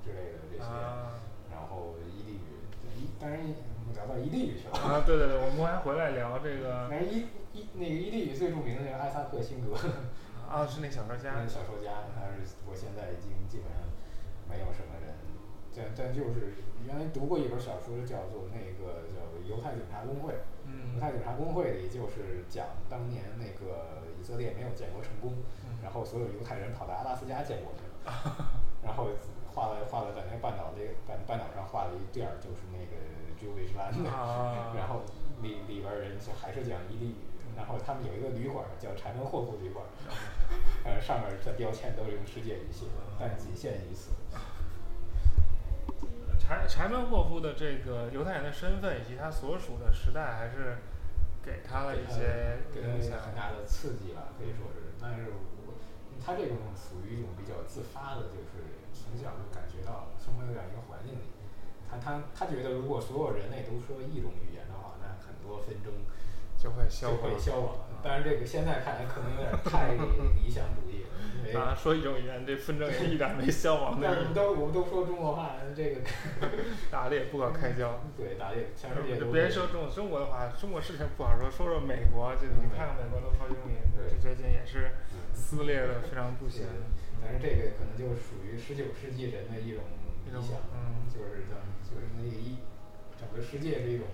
[0.03, 2.65] 之类的这些，啊然后伊利语，
[2.97, 3.39] 伊当然
[3.87, 4.75] 我聊到伊利语去了。
[4.75, 9.71] 啊，对对对，我们还回来聊这个反正伊伊那个伊利语最著名的那个艾萨克辛格，
[10.49, 13.87] 啊，是那小说家那小说家，但是我现在已经基本上
[14.49, 15.14] 没有什么人，
[15.75, 16.53] 但但就是
[16.85, 20.33] 原来读过一本小说，叫做那个叫《犹太警察工会》。
[20.67, 25.33] 嗯犹太警察工会里就是讲当年那个以色列没有建国成功，
[25.65, 28.11] 嗯然后所有犹太人跑到阿拉斯加建国去了，
[28.81, 29.09] 然后
[29.53, 32.95] 画了画了在那半岛这半半岛上画了一地儿，就是那个
[33.37, 35.01] Jewish land， 啊然后
[35.43, 37.15] 里里边儿人就还是讲伊利语，
[37.55, 39.89] 然后他们有一个旅馆儿叫柴门霍夫旅馆儿，
[40.85, 44.11] 呃上面的标签都是用世界语写的，但仅限于此。
[46.45, 50.77] 柴柴门霍夫的这个犹太人的身份以及他所属的时代，还是
[51.41, 53.17] 给他了一些给他影响。
[53.17, 54.93] 很大的刺激吧，可以说是。
[55.01, 55.33] 但是
[55.65, 55.73] 我
[56.23, 61.33] 他这种属于一种比较自发的，就是从小就感觉到生活在这样一个环境里。
[61.89, 65.89] 他他他觉得，如果所有人类都说一种语言的话，那很多纷争
[66.61, 68.05] 就会消就会亡消亡啊。
[68.05, 69.97] 当然，这个现在看来可能有点太
[70.37, 71.09] 理想主义了，
[71.53, 76.01] 啊，说一种语言，这纷争也一点没消亡的但是我们意思，都我们都说中国话，这个
[76.89, 77.99] 打的也不可开交。
[78.17, 86.65] 对打猎全世界都别说中中国的话，中国事情不好说，说说美国，就你看看美国都说英语，对这最近也是嗯撕裂的非常不行。
[87.21, 89.83] 但是这个可能就属于十九世纪人的一种
[90.25, 92.57] 理想，嗯就是咱们就是那个一
[93.19, 94.07] 整个世界是一种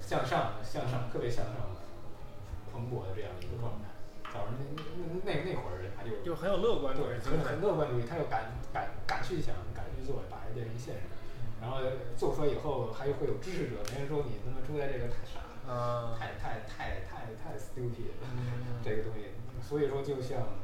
[0.00, 1.54] 向上、向上、特别向上、
[2.72, 3.95] 蓬勃的这样一个状态。
[4.32, 4.62] 早上那
[5.24, 7.60] 那那那会儿人他就就很有乐观主义对，精很很神。
[7.60, 11.02] 乐观主义，他就敢敢敢去想，敢去做，把这变成现实。
[11.60, 11.78] 然后
[12.16, 18.12] 做出来以后，还会有支持者，没人说你他妈出来这个太傻了，啊，太太太太太 stupid
[18.84, 20.60] 这个东西，所以说就像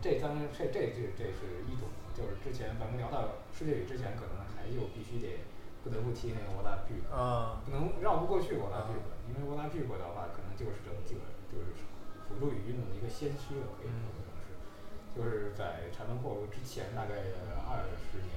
[0.00, 5.40] 这当然这这这这是一种，就是之前咱们聊到世界语之前，可能还就必须得
[5.82, 11.00] 不得不提那个沃拉 pyk，啊不能绕不过去沃拉 pyk，因为沃拉 pyk 的话，可能就是整个
[11.50, 11.72] 就是
[12.26, 14.50] 辅助语运动的一个先驱了，可以说可能是，
[15.14, 17.14] 就是在柴门霍夫之前大概
[17.70, 18.34] 二十年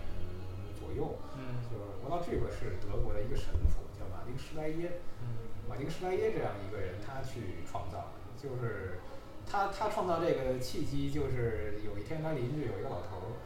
[0.80, 1.60] 左右，嗯。
[1.65, 5.02] 就是沃拉 pyk 是德国的一个神父，叫马丁施莱耶。
[5.21, 5.49] 嗯。
[5.67, 8.99] 马丁施莱耶这样一个人，他去创造，就是
[9.45, 13.38] 他他创造这个契机，就是有一天他邻居有一个老头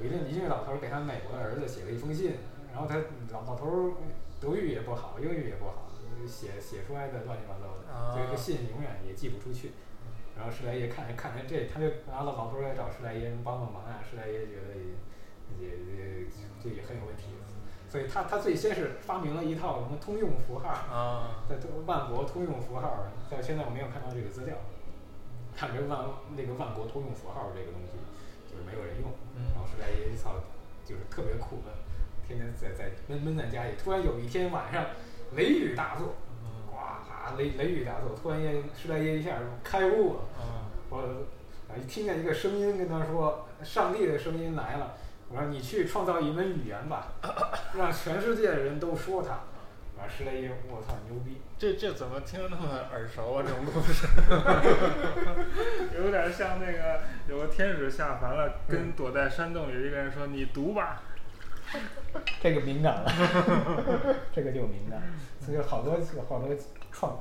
[0.00, 2.34] 有一天邻居老头儿给他美国的儿子写了一封信，
[2.72, 2.96] 然后他
[3.32, 3.92] 老老头儿
[4.40, 5.88] 德语也不好，英语也不好，
[6.26, 8.16] 写写出来的乱七八糟的，啊。
[8.16, 9.72] 这个信永远也寄不出去。
[10.36, 16.26] 然后施莱耶看看见这，他就拿了老头儿来找施莱耶帮帮忙啊，施莱耶觉得也也也
[16.62, 17.26] 这也很有问题，
[17.88, 20.68] 所以他他最先是发明了一套什么通用符号。
[20.68, 24.56] 啊在这万国通用符号，到现在我没有看到这个资料，
[25.56, 27.98] 看这万那个万国通用符号这个东西
[28.48, 30.36] 就是没有人用，嗯然后施莱耶一操
[30.86, 31.74] 就是特别苦闷，
[32.26, 33.72] 天天在在闷闷在家里。
[33.76, 34.86] 突然有一天晚上
[35.34, 36.14] 雷雨大作，
[37.22, 40.98] 哇雷雷雨大作，突然间施莱耶一下开悟了，啊我
[41.68, 44.94] 啊一听见一个声音跟他说，上帝的声音来了，
[45.28, 47.08] 我说你去创造一门语言吧，
[47.76, 49.40] 让全世界的人都说它。
[50.00, 51.42] 啊，施莱耶，我操，牛逼！
[51.58, 53.44] 这这怎么听着那么耳熟啊？
[53.46, 54.06] 这种故事，
[56.02, 61.02] 有点像那个有个天使下凡了，跟躲在山洞里一个人说：“你读吧。
[62.40, 63.12] 这个敏感了，
[64.32, 65.02] 这个就敏感。
[65.38, 66.48] 所以好多好多
[66.92, 67.18] 创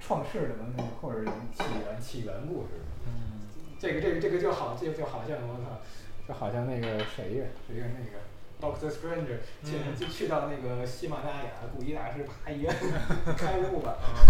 [0.00, 2.68] 创世的文明，或者起源起源故事，”
[3.06, 3.46] 嗯
[3.80, 5.80] 这个这个这个就好，这个就好像我操，
[6.26, 8.18] 就好像那个谁呀，谁呀那个
[8.60, 12.76] Doctor Stranger 去、嗯就去到那个喜马拉雅，古一大师啪一摁
[13.36, 13.92] 开悟了。
[13.92, 14.26] 啊，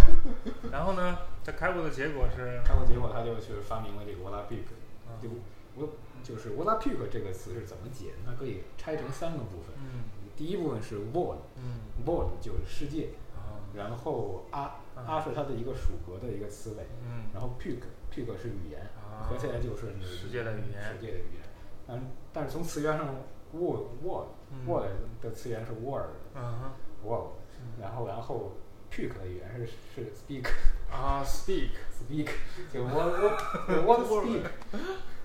[0.71, 4.65] 然后呢，他开悟的结果是开悟结果他就去发明了这个 w a l a p i k
[5.09, 5.31] 啊就
[5.75, 5.89] 我
[6.23, 8.13] 就是 w a l a p i k 这个词是怎么解？
[8.27, 9.75] 它可以拆成三个部分。
[9.79, 10.05] 嗯
[10.37, 13.28] 第一部分是 world，world 嗯就是世界，啊
[13.79, 17.31] 然后啊啊啊是它的一个属格的一个词尾，嗯。
[17.33, 17.79] 然后 pig
[18.13, 21.43] pig 是语言，啊合起来就是那个世界的语言世界的语言。
[21.89, 23.07] 嗯，但是从词源上
[23.53, 24.67] ，word word 嗯。
[24.67, 24.91] Word
[25.23, 26.71] 的词源是 word 嗯
[27.05, 27.81] word，嗯。
[27.81, 28.53] 然后然后
[28.91, 30.47] pig 的语言是是 speak
[30.91, 32.29] 啊，speak，speak，
[32.73, 33.13] 就 what
[33.85, 34.43] what what speak，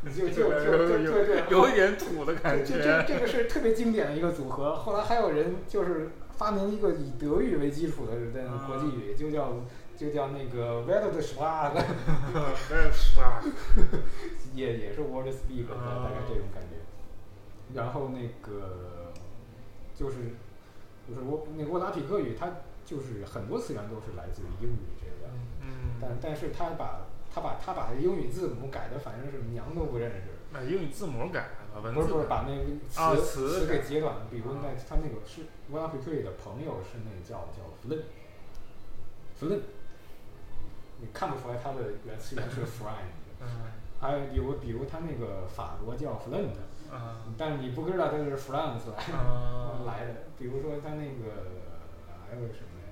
[0.05, 3.03] 就就 就就对对，有一点土的感觉这这。
[3.13, 4.75] 这个是特别经典的一个组合。
[4.75, 6.09] 后来还有人就是
[6.43, 9.53] 发明一个以德语为基础的那个国际语，就叫
[9.95, 13.49] 就叫那个 w e l d s p r a g，very smart，
[14.53, 16.75] 也也是 word speak，大概这种感觉。
[17.73, 19.13] 然后那个
[19.95, 20.35] 就是
[21.07, 22.51] 就是沃那个沃达匹克语，它
[22.83, 25.31] 就是很多词源都是来自于英语这个。
[25.61, 31.39] 嗯，但但是它把它把它把英语字母改的反正是娘都不认识，把英语字母改。
[31.39, 32.63] 了，文字不是不是把那个
[33.01, 34.27] 啊词词给截短了。
[34.29, 39.61] 比如啊那他那个是乌拉皮克语的朋友是那个叫叫 Flynn，Flynn，
[40.99, 43.11] 你看不出来他的原词源是 Friend。
[43.41, 43.47] 嗯
[43.99, 46.49] 还有比如比如他那个法国叫 Flint，
[46.91, 48.91] 啊但是你不知道他是 France
[49.87, 50.13] 来的。
[50.37, 51.23] 比如说他那个
[52.29, 52.91] 还有什么呀？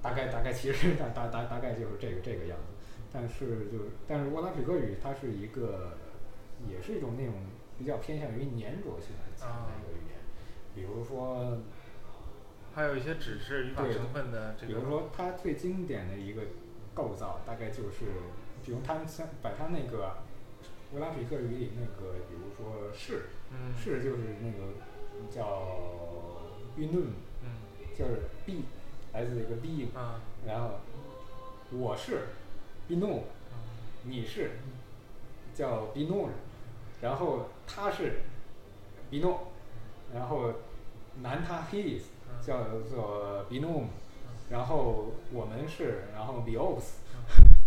[0.00, 2.64] 大概大概其实大大大大概就是这个这个样子。
[3.12, 5.98] 但是就是但是沃拉匹克语它是一个，
[6.66, 7.34] 也是一种那种
[7.82, 10.20] 比较偏向于粘着性很强的一个语言。
[10.72, 11.58] 比如说
[12.72, 16.42] 还有一些指示语法成分的这个，比如说它最经典的一个
[16.94, 18.06] 构造，大概就是，
[18.64, 20.18] 比如它像把它那个
[20.92, 25.66] 乌拉皮克语里那个，比如说是嗯是就是那个叫
[26.76, 27.02] 运动，
[27.42, 27.48] 嗯
[27.98, 28.62] 就是 be
[29.12, 30.76] 来自一个 be，啊然后
[31.72, 32.28] 我是
[32.86, 33.58] no，啊
[34.04, 34.52] 你是
[35.52, 36.28] 叫 no，
[37.02, 38.20] 然后他是
[39.10, 39.38] be no，
[40.14, 40.52] 然后
[41.22, 42.42] 男他 his 嗯。
[42.42, 43.86] 叫做 no，
[44.50, 46.94] 然后我们是，然后 be os，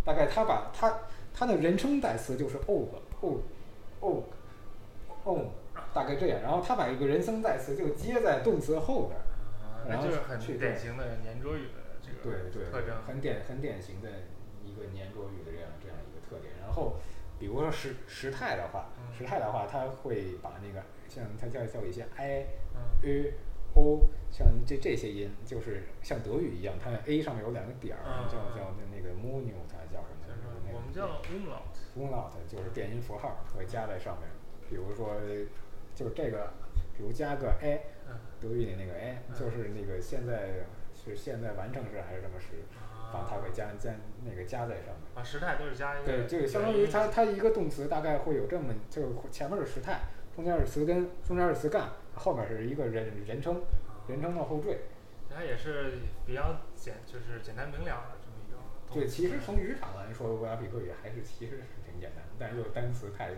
[0.03, 0.99] 大概他把他
[1.33, 2.87] 他的人称代词就是 og
[3.21, 3.39] og
[4.01, 4.23] og
[5.23, 5.49] on，
[5.93, 9.19] 大概这样，然后他把一个人称代词就接在动词后边
[9.87, 14.09] 然后就是很去典型的粘着语的这对个对，特征，很典很典型的
[14.63, 16.53] 一个粘着语的这样这样一个特点。
[16.59, 16.97] 然后，
[17.39, 22.45] 比如说时时态的话，嗯时态的话，它会把那个像它叫叫一些 i、
[22.75, 23.33] 嗯 a、
[23.75, 30.25] o，像这这些音，就是像德语一样，它 a 上面有两个点儿，嗯叫叫那个 m o n u 它叫什么？
[30.73, 34.29] 我们叫 umlaut，umlaut 就是变音符号会加在上面。
[34.69, 35.13] 比如说，
[35.93, 36.51] 就是这个，
[36.97, 42.47] 比如加个 a，嗯德语里那个 a，嗯就是那个现在是现在完成时还是什么时？
[43.11, 43.91] 把它会加加
[44.23, 45.05] 那个加在上面。
[45.15, 50.01] 啊时态都是加一个对，就相当于它它一个动词大概会有这么，就是前面是时态，
[50.35, 53.61] 中间是词根，中间是词干，后面是一个人人称，
[54.07, 54.79] 人称的后缀。
[55.33, 55.93] 它也是
[56.25, 58.59] 比较简，就是简单明了的这么一种。
[58.93, 63.29] 对，其实从语法来说，乌拉比克语还是其实是挺简单的，但是就是单词太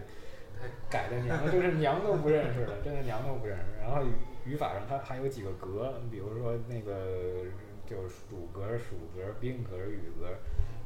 [0.60, 3.80] 太改的娘，就是娘都不认识了，真的娘都不认识。
[3.82, 4.14] 然后语
[4.46, 7.46] 语法上它还有几个格，比如说那个
[7.90, 10.28] 就是主格、属格、宾格、语格，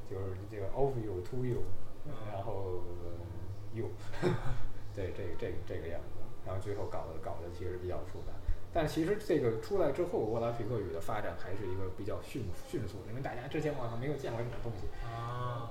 [0.09, 1.63] 就是这个 of you、to you，
[2.31, 2.83] 然后
[3.73, 3.89] you，
[4.95, 6.21] 对，这个这个这个样子。
[6.45, 8.33] 然后最后搞的搞的其实比较复杂，
[8.73, 15.69] 但其实这个出来之后，沃拉皮克语的发展还是一个比较迅迅速的，因为大家之前网上没有见过这种东西，啊，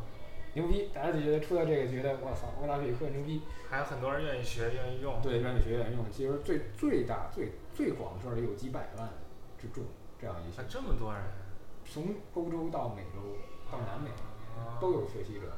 [0.55, 3.43] 牛逼，大家就觉得出来这个觉得我操，沃拉皮克牛逼。
[3.69, 5.21] 还有很多人愿意学，愿意用。
[5.21, 9.09] 对，愿意学愿意用，其实最最大、最最广这儿有几百万
[9.59, 9.83] 之众
[10.21, 11.23] 这样一些啊，，这么多人。
[11.83, 13.37] 从欧洲到美洲
[13.73, 14.11] 到南美
[14.55, 15.51] 啊都有学习者。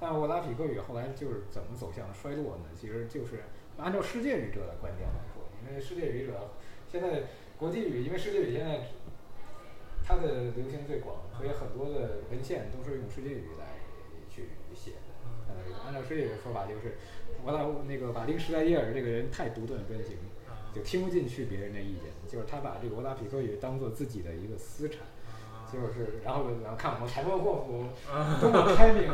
[0.00, 2.64] 但沃拉匹克语后来就是怎么走向衰落呢？
[2.74, 3.44] 其实就是
[3.76, 6.50] 按照世界语者的观点来说，因为世界语者
[6.90, 7.24] 现在
[7.58, 8.88] 国际语，因为世界语现在
[10.02, 13.76] 它的流行最广，所以很多的文献都是用世界语来
[14.30, 15.52] 去写的。
[15.52, 16.96] 呃，按照世界语的说法，就是
[17.44, 20.16] 我拉那个马丁施莱耶尔这个人太独断专行，
[20.48, 25.00] 啊就听不进去别人的意见，就是他把这个沃拉匹克语当做自己的一个私产，
[25.52, 29.10] 啊就是然后然后看我们柴门霍夫啊多么开明，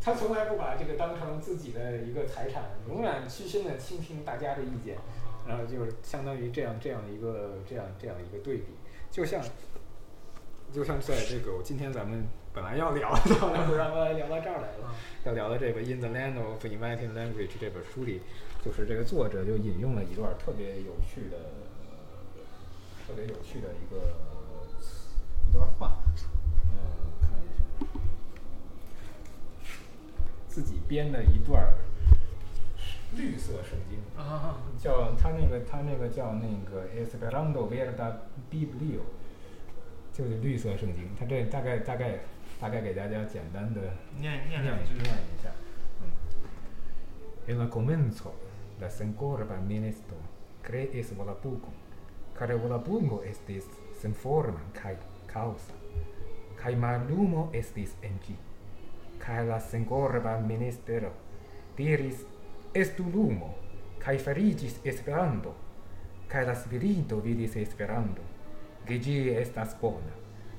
[0.00, 4.98] 他从来不把这个当成自己的一个财产，永远虚心的倾听大家的意见，
[5.48, 8.64] 然后就是相当于这样这样一个这样这样一个对比，
[9.10, 9.42] 就像
[10.72, 14.94] 就像在这个今天咱们本来要聊的，然后让他聊到这儿来了。
[15.24, 18.20] 要聊的这个《In the Land of Inventing Language》这本书里，
[18.64, 21.36] 就是这个作者就引用了一段特别有趣的、
[23.06, 24.16] 特别有趣的一个
[25.48, 26.02] 一段话。
[26.72, 26.76] 嗯，
[27.20, 27.86] 看一下，
[30.48, 31.72] 自己编的一段
[33.14, 38.16] 绿色圣经，啊叫他那个他那个叫那个 Esperando Verda
[38.50, 39.00] Biblio，
[40.12, 41.08] 就是绿色圣经。
[41.18, 42.18] 他这大概大概
[42.60, 43.80] 大概给大家简单的
[44.18, 44.94] 念念念两句。
[44.94, 45.50] 念一下。
[46.02, 46.10] 嗯
[47.48, 48.32] En la comenzo,
[48.80, 50.16] la sencorba ministro
[50.64, 51.70] creis volapukon,
[52.38, 53.66] carevola plumo estis
[54.00, 55.74] senforma kai causa
[56.62, 58.36] kai malumo estis en gi
[59.18, 61.12] kai la sengorba ministero
[61.76, 62.24] diris
[62.72, 63.54] estu lumo
[63.98, 65.54] kai ferigis esperando
[66.28, 68.22] kai la spirito vidis esperando
[68.84, 70.14] che gi estas bona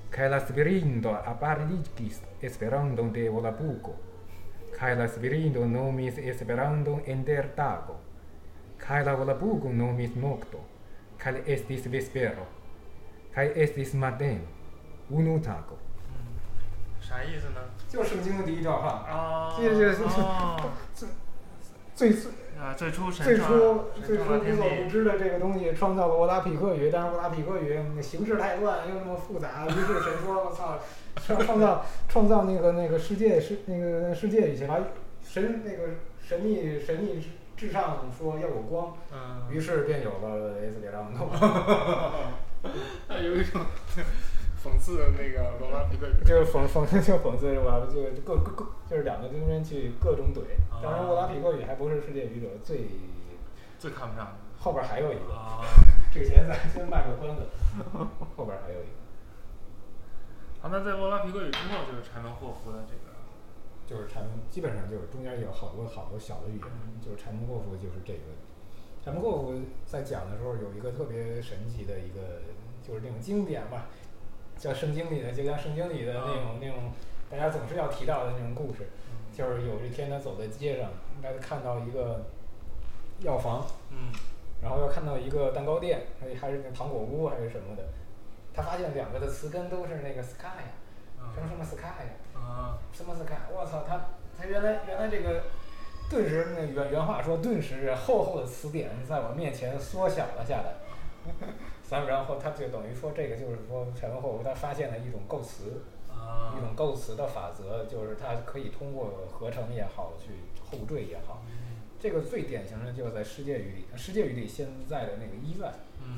[0.09, 3.93] kai la spirindo aparligis esperando de volapuco
[4.77, 7.95] kai la spirindo nomis esperando en der tago
[8.77, 10.66] kai la volapuco nomis nocto
[11.27, 12.45] kaj estis vespero,
[13.35, 14.47] kaj estis mateno,
[15.11, 15.75] unu tago。
[16.07, 16.39] 嗯，
[17.01, 17.59] 啥意思呢？
[17.89, 19.03] 就是圣经的第一句话。
[19.09, 20.71] 啊，这这这哦
[21.93, 30.79] 最最啊，最初神最初最初创了天无所不，知的这个东西创造了沃拉匹克语，但是沃拉匹克语那形式太乱，又那么复杂，于是神说：“我操，
[31.15, 34.79] 创创造创造那个那个世界是那个世界语去吧
[35.21, 37.27] 神那个神秘神秘至
[37.57, 41.27] 至上说要有光，嗯，于是便有了 S 别让诺，
[43.09, 43.61] 那有一种
[44.63, 47.81] 讽刺的那个罗拉皮克语，就是讽讽就讽刺是吧？
[47.91, 50.41] 就各各各就是两个中间去各种怼。
[50.83, 52.87] 当然，沃拉皮克语还不是世界语者最
[53.79, 55.33] 最看不上的后边还有一个。
[55.33, 55.61] 啊。
[56.13, 57.41] 这个先咱先卖个关子，
[58.37, 58.91] 后边还有一个，
[60.61, 63.16] 好，那在罗拉皮克语之后就是柴门霍夫的这个，
[63.87, 68.35] 就是禅宗，基本上就是中间有好多好多小的语言，嗯就是禅门霍夫就是这个。
[69.03, 72.41] 禅门霍夫在讲的时候有一个特别神奇的一个，
[72.85, 73.87] 就是那种经典吧，
[74.57, 76.91] 叫圣经里的，就像圣经里的那种、那种，
[77.31, 78.89] 大家总是要提到的那种故事。
[79.31, 80.89] 就是有一天他走在街上，
[81.21, 82.25] 他看到一个
[83.19, 84.11] 药房，嗯
[84.63, 87.83] 然后又看到一个蛋糕店，还还是那糖果屋还是什么的，
[88.51, 90.65] 他发现两个的词根都是那个 sky，
[91.35, 92.17] 什么什么 sky，
[92.47, 95.43] 啊什么斯凯我操，他他原来原来这个，
[96.09, 100.73] 顿时那原原话说，顿时厚厚的词典在我面前缩小了下来。
[101.83, 110.31] 咱们然后他就等于说，这个就是说，前文霍夫他发现了一种构词，啊一种构词的法则，就是它可以通过合成也好，去
[110.69, 111.43] 后缀也好，
[111.99, 115.71] 这个最典型的就是在世界语里，世界语里现在的那个医院，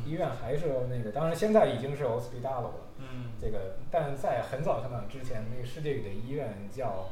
[0.06, 3.32] 医嗯院还是那个，当然现在已经是 hospital 了，嗯。
[3.42, 7.08] 这个，但在很早很早之前，那个世界语的医院叫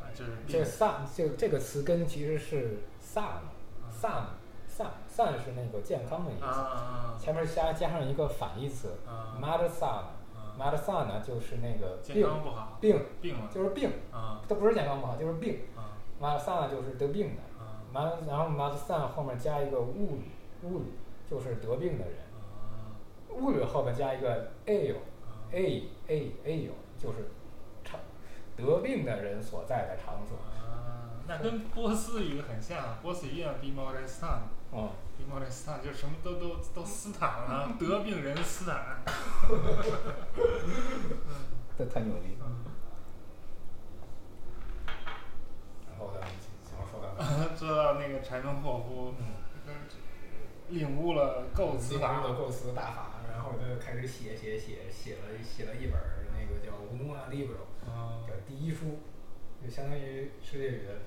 [0.00, 3.42] 啊，就是这 san 这个这个词根其实是 san
[3.90, 4.24] san
[4.68, 7.18] san san 是那个健康的意啊思，啊。
[7.18, 9.36] 前面加加上一个反义词啊。
[9.42, 14.40] Marsan 啊，Marsan 呢就是那个健病康不好，病病了就是病，啊。
[14.48, 17.42] 它不是健康不好就是病啊，Marsan 就是得病的。
[17.96, 20.30] 啊马，然后马散后面加一个物语，
[20.62, 20.92] 物语
[21.28, 22.16] 就是得病的人，
[22.52, 22.92] 啊
[23.30, 24.30] 物语后面加一个
[24.66, 25.00] 啊
[25.52, 27.30] a a ale 就是
[27.84, 28.00] 场
[28.56, 30.36] 得病的人所在的场所。
[30.38, 34.40] 啊，那跟波斯语很像，波斯语叫 b i m o r e s t a n
[34.72, 39.02] 哦，b i m o r e s t a n 就是什么都都都斯坦了， 得病人斯坦。
[41.78, 42.36] 这太牛逼。
[42.40, 42.56] 嗯
[45.88, 46.28] 然后咱们
[46.62, 47.48] 想要说干嘛？
[47.56, 47.64] 知
[48.26, 49.24] 柴门霍夫嗯，
[50.68, 58.98] 领悟了构词法的构词大法，然后他就开始写写写写了写了一本儿那个叫《乌努阿利布罗》，啊，叫第一书，
[59.62, 61.06] 就相当于世界语的，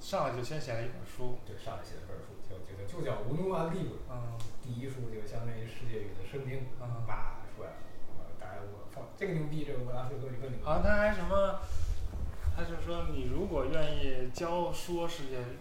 [0.00, 3.96] 上来就先写了一本书，就上来写的本书，就就就就叫《乌努阿利布罗》。
[4.10, 7.76] 嗯第一书就相当于世界语的生命，嗯叭出来了。
[8.16, 10.64] 我大家我操，这个牛逼，这个我拉菲哥一个牛逼。
[10.64, 11.58] 好像他还什么，
[12.56, 15.58] 他就说你如果愿意教说世界语，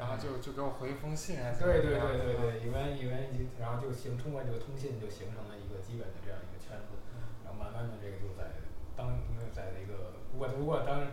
[0.00, 6.96] 然后就就给我回一封信还是对对对对对，语言语言已经，然后就形通过这个通信就形成了一个基本的这样一个圈子，
[7.44, 8.64] 然后慢慢的这个就在
[8.96, 9.12] 当
[9.52, 11.04] 在那个如果如果当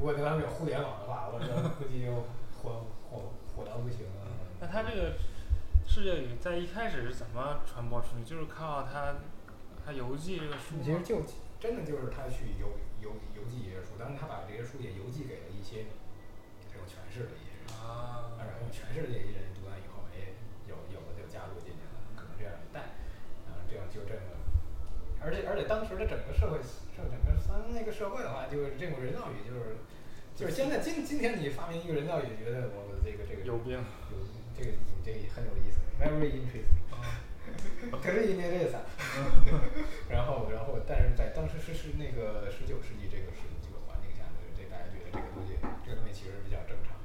[0.00, 2.24] 如果当时有互联网的话，我这 估计就
[2.56, 4.24] 火火火到不行了。
[4.58, 5.14] 那他这个
[5.86, 8.24] 世界语在一开始是怎么传播出去？
[8.24, 9.16] 就是靠他
[9.84, 10.80] 他邮寄这个书？
[10.82, 11.22] 其实就
[11.60, 15.84] 真的就是他去邮邮邮寄这些书，但是他把这些书也邮寄给了一些
[16.72, 17.47] 这种全市的一些人。
[17.88, 20.36] 啊，然后全世界一人读完以后，哎，
[20.68, 23.00] 有有的就加入进去了，可能这样一带，
[23.48, 24.36] 然后这样就这么，
[25.24, 26.60] 而且而且当时的整个社会，
[26.92, 29.80] 社整个咱那个社会的话，就是这种人造语，就是
[30.36, 33.80] 就是现在今今天你发明一个人造语，觉得我这个这个有病。
[34.12, 34.16] 有
[34.58, 36.98] 这个你这个很有意思，very interesting，啊
[38.02, 38.82] 可是因为这个啥，
[40.10, 44.26] 然后然后但是在当时是是那个十九世纪这个时这个环境下，
[44.58, 45.54] 这大家觉得这个东西
[45.86, 46.97] 这个东西其实比较正常。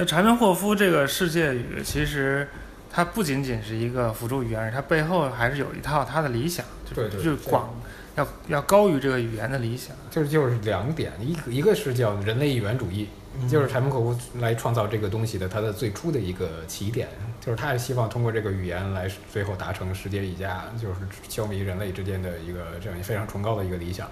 [0.00, 2.46] 那柴门霍夫这个世界语，其实
[2.88, 7.74] 它不仅仅是一个辅助语言，它背后还是有一套它的理想，就是就是广，
[8.14, 9.96] 要要高于这个语言的理想。
[10.08, 13.08] 就是就是两点，一个一个是叫人类语言主义，
[13.50, 17.08] 就是柴门霍夫来创造这个东西的它的最初的一个起点，
[17.48, 20.96] 就是他也希望通过这个语言来最后达成世界一家，就是
[21.30, 24.06] 消弭人类之间的一个这样非常崇高的一个理想。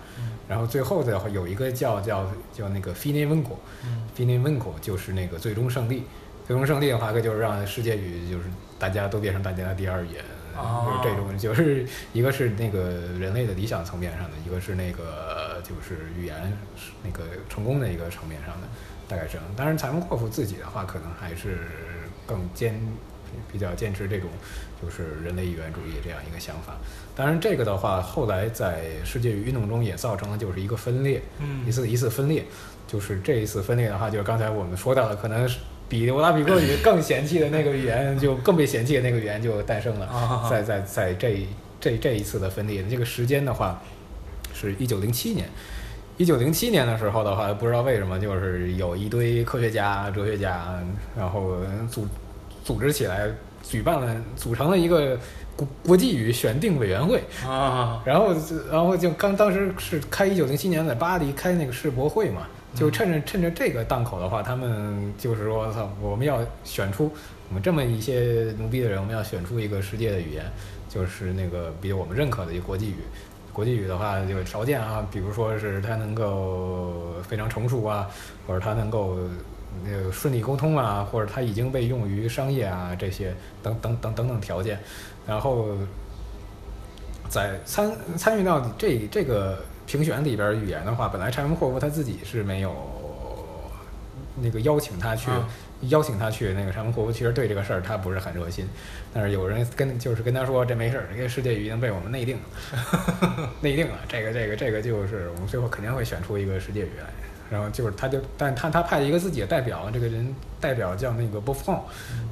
[0.48, 6.04] 然后最后的话有一个叫叫叫那个 fine v e n c o 嗯 fine v e n c o 就是那个最终胜利，
[6.46, 8.44] 最终胜利的话，就是让世界语就是
[8.78, 10.24] 大家都变成大家的第二语言。
[10.56, 12.88] 哦就是这种，就是一个是那个
[13.20, 18.66] 人类的理想层面上的，一个是那个就是语言是那个成功的一个层面上的，
[19.06, 19.44] 大概是这样。
[19.54, 21.58] 当然，柴门霍夫自己的话，可能还是
[22.26, 22.80] 更坚
[23.52, 24.28] 比较坚持这种
[24.82, 26.76] 就是人类语言主义这样一个想法。
[27.14, 32.44] 当然，这个的话，后来在世界语运动中也造成了就是一个分裂，嗯一次一次分裂。
[32.86, 35.58] 就是这一次分裂的话，就是刚才我们说到的，可能是
[35.88, 40.06] 比欧拉比克语更嫌弃的那个语言，就更被嫌弃的那个语言就诞生了。
[40.06, 41.44] 啊在在在这
[41.80, 43.82] 这这一次的分裂，这个时间的话，
[44.54, 45.48] 是一九零七年。
[46.16, 50.80] 一九零七年的时候的话，不知道为什么，就是有一堆科学家、哲学家，
[51.16, 51.58] 然后
[51.90, 52.06] 组
[52.66, 53.30] 组织起来，
[53.62, 55.16] 举办了，组成了一个
[55.54, 57.22] 国国际语选定委员会。
[57.46, 58.34] 啊然后，
[58.72, 67.08] 然后就刚当时是开一九零七年在巴黎开那个世博会嘛，就趁着趁着这个档口的话，他们就是说，操，我们要选出
[67.48, 70.44] 我们这么一些牛逼的人，我们要选出一个世界的语言，
[70.88, 72.96] 就是那个比我们认可的一个国际语。
[73.52, 78.06] 国际语的话，有条件啊，比如说是它能够非常成熟啊，
[78.46, 79.16] 或者它能够
[79.84, 84.78] 呃顺利沟通啊，或者它已经被用于商业啊这些等等等等等条件，
[85.26, 85.68] 然后
[87.28, 92.74] 在参参与到这这个评选里边儿语言的话，本来柴门霍夫他自己是没有
[94.40, 95.48] 那个邀请他去、啊
[95.90, 98.66] 邀请他去那个柴门霍夫，其实对这个事儿他不是很热心，
[99.12, 107.25] 但是有人跟就是跟他说这没事儿，这个世界语已经被我们内定了， 内定了，这个这个这个就是我们最后肯定会选出一个世界语来。
[107.50, 111.84] 然后就是他就，但他他派了一个自己的代表，这个人代表叫那个波夫朗，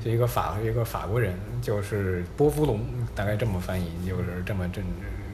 [0.02, 2.80] 是一个法一个法国人，就是波夫龙，
[3.14, 4.82] 大概这么翻译，就是这么这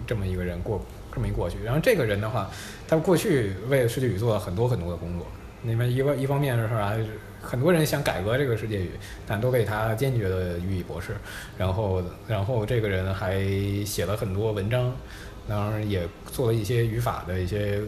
[0.07, 1.57] 这么一个人过这么一过去。
[1.65, 2.51] 然后这个人的话，
[2.87, 5.27] 他过去为世界语做了很多很多的工作。
[5.63, 6.95] 那么一个一方面是啥？
[7.43, 8.91] 很多人想改革这个世界语，
[9.27, 11.17] 但都被他坚决的予以驳斥。
[11.57, 13.43] 然后，然后这个人还
[13.83, 14.93] 写了很多文章，
[15.49, 17.81] 当然也做了一些语法的一些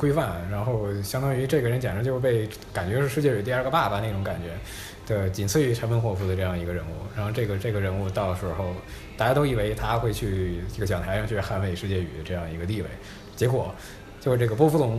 [0.00, 4.48] 规范，然后相当于这个人简直就是被感觉是世界语第二个爸爸那种感觉，
[5.06, 7.04] 对，仅次于柴门霍夫的这样一个人物。
[7.14, 8.74] 然后这个这个人物到时候
[9.14, 12.88] 大家都以为他会去这个讲台上去捍卫世界语这样一个地位，
[13.36, 13.74] 结果
[14.22, 14.98] 就是这个波夫龙，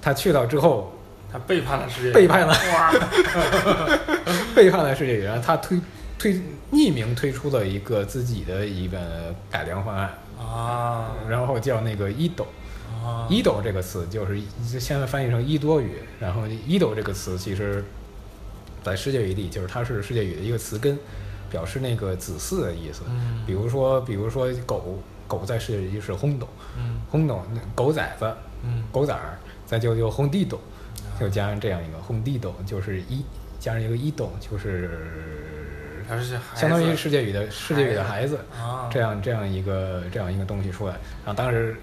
[0.00, 0.96] 他去到之后
[1.32, 2.54] 他背叛了世界，背叛了。
[2.54, 2.94] 哇，
[4.54, 5.80] 背叛了世界语，然后他推
[6.16, 6.34] 推
[6.70, 11.10] 匿名推出了一个自己的一个改良方案，啊。
[11.28, 12.44] 然后叫那个伊斗。
[12.44, 12.50] 啊
[13.28, 14.40] 伊斗这个词就是
[14.80, 17.84] 现在翻译成伊多语，然后伊斗这个词其实，
[18.82, 20.98] 在世界语里就是它是世界语的一个词根，
[21.50, 23.02] 表示那个子嗣的意思。
[23.08, 27.42] 嗯比如说，比如说狗，狗在世界语是轰斗，嗯轰斗，
[27.74, 28.32] 狗崽子，
[28.62, 30.60] 嗯狗崽儿，再就就轰地斗，
[31.20, 33.24] 就加上这样一个轰地斗，就是一
[33.58, 34.90] 加上一个伊斗，就是
[36.54, 38.38] 相当于世界语的世界语的孩子。
[38.58, 40.94] 啊这样这样一个这样一个东西出来。
[41.24, 41.76] 然后当时，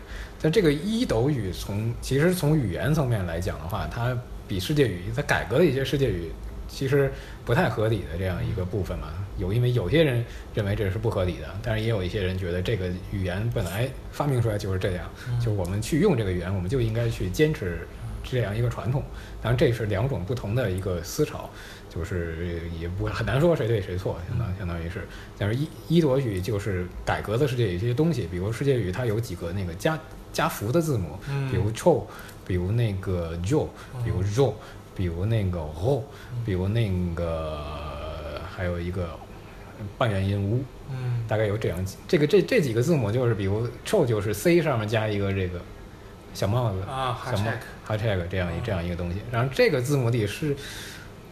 [0.45, 4.15] 在这个伊斗语从其实从语言层面来讲的话，它
[4.47, 6.29] 比世界语它改革了一些世界语
[6.67, 7.11] 其实
[7.43, 9.07] 不太合理的这样一个部分嘛。
[9.39, 10.23] 有因为有些人
[10.53, 17.79] 认为这是不合理的，但是也有一些人觉得这个语言本来发明出来就是这样，嗯就我们去用这个语言，我们就应该去坚持
[18.23, 19.03] 这样一个传统。
[19.41, 21.49] 当然，这是两种不同的一个思潮。
[21.87, 29.97] 就是也不很难说谁对谁错，相当相当于是，但是伊伊朵语就是改革的世界语这些东西，比如世界语它有几个那个加
[30.35, 31.49] 加符的字母，嗯。
[31.49, 32.03] 比如 cho，
[32.45, 33.67] 比如那个 jo，
[34.03, 34.53] 比如 ro，
[34.95, 36.03] 比如那个 ho，
[36.45, 37.61] 比如那个
[38.55, 39.09] 还有一个
[39.97, 41.23] 半元音 u，嗯。
[41.27, 45.59] 大概有这样几这个这这几个字母就是比如 cho 就是 c 上面加一个这个
[46.33, 47.49] 小帽子，啊小帽
[47.87, 50.55] hashtag hashtag 这样一这样一个东西，然后这个字母里是。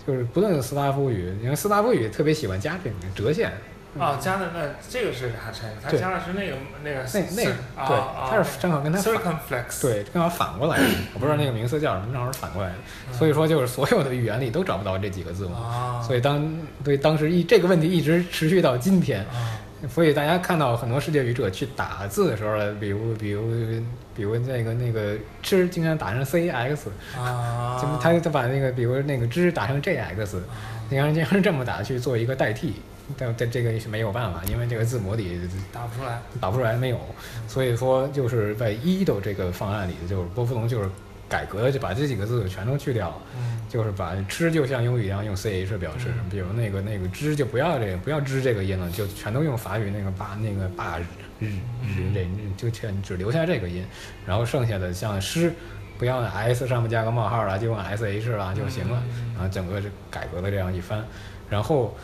[0.06, 3.54] 就是不论是斯拉夫语，因为斯拉夫语特别喜欢加这种折线，
[4.00, 12.76] 啊加的那这个是 hashtag，他加的是那个那个那那对，啊它是正好跟他反 circumflex 对，正好反过来的，我不知道那个名词叫什么，正好是反过来的。
[13.12, 16.02] 所以说，就是所有的语言里都找不到这几个字母，啊。
[16.02, 16.52] 所以当
[16.84, 19.60] 对当时一这个问题一直持续到今天，啊。
[19.94, 23.52] 所以大家看到很多世界语者去打字的时候，比如比如
[24.16, 26.78] 比如那个那个之经常打成 cx，
[27.20, 30.40] 啊 就他就把那个比如那个之打成 jx，
[30.90, 32.76] 经常经常这么打去做一个代替，
[33.18, 35.40] 但但这个是没有办法，因为这个字母里
[35.72, 37.00] 打不出来打不出来没有，
[37.48, 40.90] 所以说就是在一的这个方案里，就是波夫龙就是
[41.28, 43.16] 改革，就把这几个字全都去掉了。
[43.38, 51.06] 嗯就是把吃就像英语一样用 ch 表示，嗯比如那个那个知就不要这个不要知这个音了，就全都用法语那个把那个把日
[51.40, 51.48] 日
[51.82, 53.84] 日这就全只留下这个音，
[54.28, 55.52] 然后剩下的像诗
[55.98, 59.02] 不要 S 上面加个冒号了，就用 SH 了就行了。
[59.08, 61.04] 嗯然后整个是改革了这样一番。
[61.50, 61.98] 然后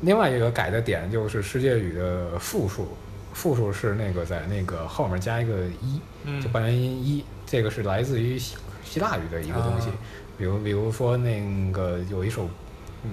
[0.00, 2.88] 另外一个改的点就是世界语的复数，
[3.32, 9.88] 复数是那个在那个后面加一个一，嗯就半元音一，这个是来自于希希腊语的一个东西。
[9.88, 9.94] 啊
[10.38, 12.48] 比如比如说那个有一首。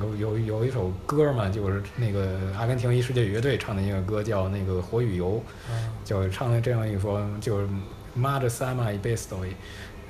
[0.01, 5.35] 有有有一首歌嘛，就是那个阿根廷一世界乐队唱的一个歌，叫那个《火与油》，
[5.71, 7.69] 嗯就唱的这样一说，就是
[8.13, 9.51] 妈的萨玛伊贝斯多伊，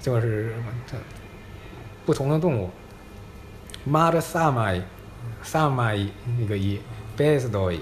[0.01, 0.55] 就是
[0.87, 0.97] 这
[2.07, 2.71] 不同的动物，
[3.83, 4.19] 妈的
[5.43, 6.09] 萨玛伊萨玛伊
[6.39, 6.79] 那个伊
[7.15, 7.79] 贝斯多一，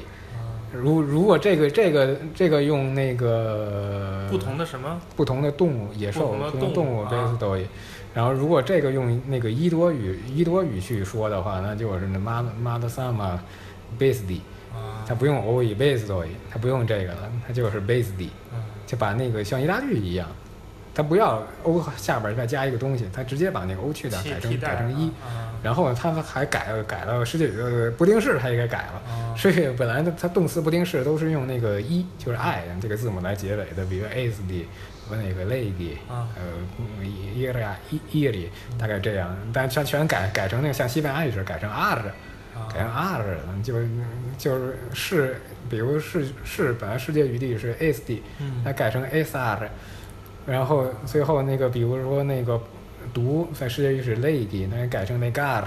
[0.72, 5.00] 如如果这个这个这个用那个不同的什么？
[5.16, 7.66] 不同的动物野兽不同的动物 base 多一，
[8.14, 13.40] 然后如果这个用那个伊多语伊多语去说的话，那就是那妈妈的萨玛
[13.98, 14.42] 贝斯蒂，
[14.74, 18.30] 啊，它不用欧伊贝斯多伊，它不用这个了，它就是贝斯蒂。
[18.54, 20.30] 嗯就把那个像意大利一样，
[20.96, 25.08] 它不要 o 下边再加一个东西，它直接把那个 o 去掉，改成改成一。
[25.22, 29.02] 啊然后它还改了改了世界语的不定式，它也给改了。
[29.12, 34.68] 啊世界本来它它动词不定式都是用那个一，就是 i 这个字母来结尾的，比如 is 的
[35.10, 36.44] 和那个 lady，啊呃
[37.02, 42.14] r a i r 大概这样，但全全改改成那个像西班牙语似的，改成 r。
[42.54, 43.26] 啊改成 r
[43.64, 43.90] 就是
[44.38, 49.68] 就是是，比如是是本来世界语地是 is 的，嗯它改成 sr，
[50.46, 52.60] 然后最后那个比如说那个
[53.14, 55.64] 读在世界语是 lady，那改成那 gar，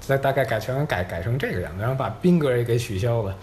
[0.00, 3.36] 再大概改全改改成这个样子，然后把宾格也给取消了，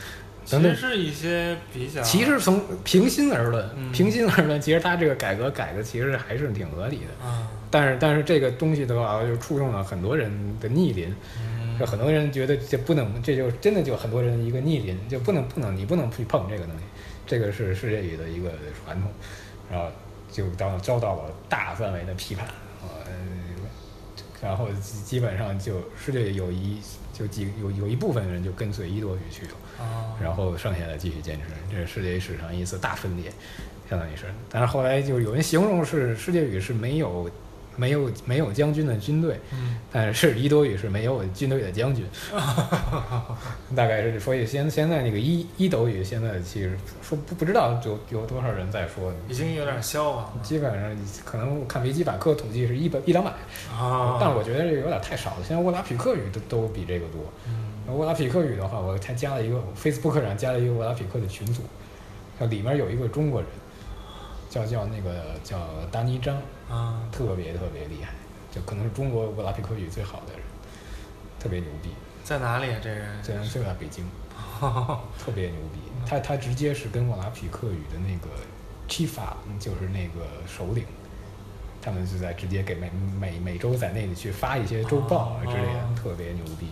[0.46, 0.76] 其实。
[0.76, 7.26] 是一些比较，其实从平心而论，嗯平心而论，其实他这个改革改的其实还是挺合理的。
[7.26, 11.14] 啊，但是但是这个东西的话，就触动了很多人的逆鳞。
[11.40, 16.84] 嗯就很多人觉得这不能，这就真的就很多人一个逆鳞，就不能不能你不能去碰这个东西，
[17.26, 18.52] 这个是世界语的一个
[18.84, 19.10] 传统，
[19.72, 19.90] 然后
[20.32, 22.48] 就遭遭到了大范围的批判，
[22.82, 23.12] 呃，
[24.42, 26.80] 然后基基本上就世界有一
[27.14, 29.52] 就几有有一部分人就跟随伊多语去了，
[29.84, 33.32] 啊，然后剩下的继续坚持，这是世界语史上一次大分裂，
[33.90, 34.26] 相当于是。
[34.50, 37.30] 但是后来就有人形容是世界语是没有
[37.80, 39.78] 没有没有将军的军队，嗯。
[39.92, 42.06] 但是伊多语是没有军队的将军，
[43.76, 50.34] 大概是所以现现在那个伊伊斗语现在其实说不不知道有有多少人在说，已经有点消亡了。
[50.44, 50.92] 基本上
[51.24, 53.32] 可能看维基百科统计是一百一两百，
[53.74, 55.38] 啊，但是我觉得这个有点太少了。
[55.48, 57.22] 现在沃拉匹克语都都比这个多。
[57.48, 57.96] 嗯。
[57.96, 61.64] 沃拉匹克语的话，我才加了一个 Facebook 上加了一个沃拉匹克的群组，
[62.38, 63.50] 它里面有一个中国人，
[64.50, 65.60] 叫叫那个叫
[65.92, 66.36] 达尼张，
[66.70, 68.14] 啊，特别特别厉害，
[68.52, 70.42] 就可能是中国沃拉皮克语最好的人，
[71.40, 71.90] 特别牛逼。
[72.24, 72.80] 在哪里啊？
[72.82, 74.06] 这人这人就在北京，
[74.60, 75.80] 特别牛逼。
[76.06, 78.30] 他他直接是跟沃拉匹克语的那个
[78.88, 80.86] Chifa，就是那个首领，
[81.82, 82.90] 他们就在直接给每
[83.20, 86.70] 每每周在那里去发一些周报啊之类的，哦特别牛逼。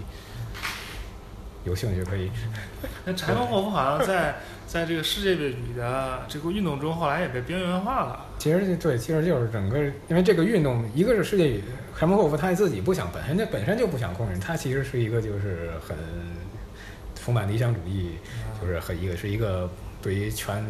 [1.68, 2.32] 有兴趣可以，
[3.05, 8.26] 那柴可霍夫好像在在这个世界语的这个运动中，后来也被边缘化了。
[8.39, 11.63] 其实对，其实就是整个，因为这个运动，一个是世界语，
[11.93, 15.95] 海默霍夫他自己不想，本身就本身就不想控制，他其实是一个就是很
[17.15, 18.11] 充满理想主义，
[18.61, 19.70] 就是很一个是一个
[20.01, 20.65] 对于权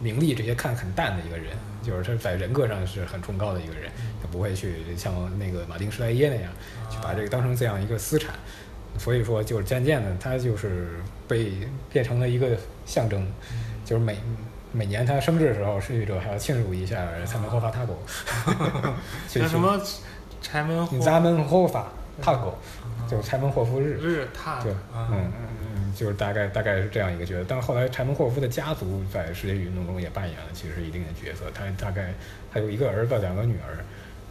[0.00, 3.90] 名利这些看很淡的一个人，就是他在人格上是很崇高的一个人，
[4.20, 6.52] 他不会去像那个马丁施莱耶那样
[6.90, 8.34] 去把这个当成这样一个私产，
[9.02, 11.52] 所以说就是渐渐的他就是被
[11.90, 13.26] 变成了一个象征，
[13.84, 14.16] 就是每。
[14.74, 18.02] 每年他生日的时候，逝去者还要庆祝一下才能霍法塔狗，
[19.28, 19.78] 叫什么
[20.40, 21.92] 柴门霍咱们霍法
[22.22, 22.56] 塔狗，
[23.06, 23.98] 就是柴门霍夫日。
[24.00, 25.32] 日踏嗯嗯
[25.76, 27.44] 嗯，就是大概大概是这样一个角色。
[27.46, 31.50] 但后来柴门霍夫的家族在世界运动中也扮演了其实一定的角色。
[31.52, 32.14] 他大概
[32.50, 33.76] 他有一个儿子，两个女儿，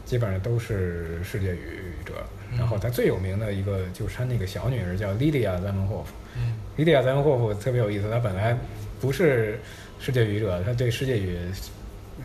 [0.05, 2.13] 基本上都是世界语者。
[2.57, 6.13] 然后他最有名的一个就是他那个小女儿叫莉莉亚·赞门霍夫。
[6.37, 8.57] 嗯莉莉亚·赞门霍夫特别有意思，她本来
[8.99, 9.59] 不是
[9.99, 11.37] 世界语者，她对世界语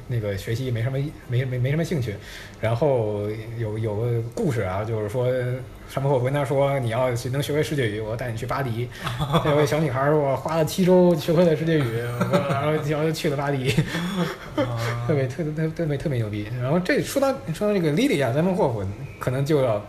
[0.09, 0.99] 那个学习没什么
[1.29, 2.14] 没没没什么兴趣。
[2.61, 3.22] 然后
[3.59, 5.27] 有有个故事啊，就是说
[5.89, 8.89] 山姆霍夫跟他说：“你要是能学会世界语，我带你去巴黎。
[9.47, 11.99] ”有位小女孩儿，我花了七周学会了世界语，
[12.49, 13.70] 然后然后就去了巴黎，
[14.57, 16.49] 啊特别特特特别特别牛逼。
[16.62, 18.85] 然后这说到说到这个莉莉亚·赞门霍夫，
[19.18, 19.85] 可能就要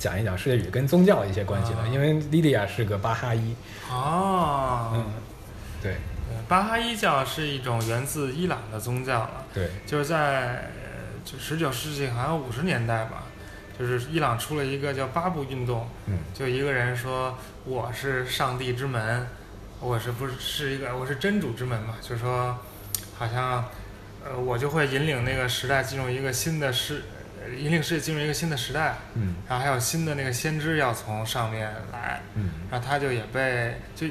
[0.00, 1.86] 讲一讲世界语跟宗教的一些关系了，啊。
[1.86, 3.54] 因为莉莉亚是个巴哈伊。
[3.88, 5.04] 哦，嗯，
[5.80, 5.92] 对。
[5.92, 6.00] 对
[6.48, 13.24] 巴哈伊教是一种源自伊朗的宗教了，对，就是在呃就十九世纪好像五十年代吧，
[13.78, 19.26] 就是伊朗出了一个叫巴布运动，嗯就一个人说我是上帝之门，
[19.80, 22.56] 我是不是是一个我是真主之门嘛，就是说
[23.16, 23.64] 好像
[24.24, 27.19] 呃我就会引领那个时代进入一个新的世呃
[27.58, 34.06] 引领世界进入一个新的时代，嗯然后还有新的那个先知要从上面来，嗯然后他就也被就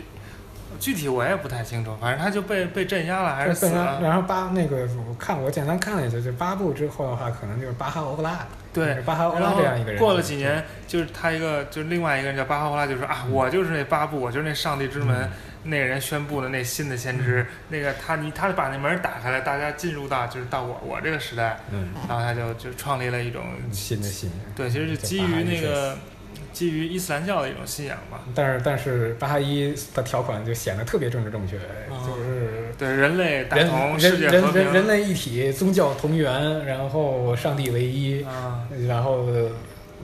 [0.80, 4.01] 具体我也不太清楚，反正他就被被镇压了还是死对然后了？
[4.01, 9.99] 然后巴那个我看我简单看了一下，就八部之后的话，可能就是巴哈欧拉，对巴哈欧布拉这样一个人。
[9.99, 15.30] 过了几年，就是他一个，就是另外一个人叫巴哈欧拉，就说啊，我就是那八部，我就是那上帝之门，
[15.70, 24.39] 那个人宣布的那新的先知，那个他你他把那门打开了，大家进入到就是到我我这个时代，嗯，然后他就就创立了一种新的信仰。
[24.55, 25.97] 对，其实是基于那个
[26.51, 28.22] 基于伊斯兰教的一种信仰吧。
[28.34, 31.57] 但是但是巴哈伊的条款就显得特别政治正确，
[31.89, 34.88] 哦就是对人类大人同，世界和人人人。
[34.88, 39.26] 类一体，宗教同源，然后上帝唯一，啊然后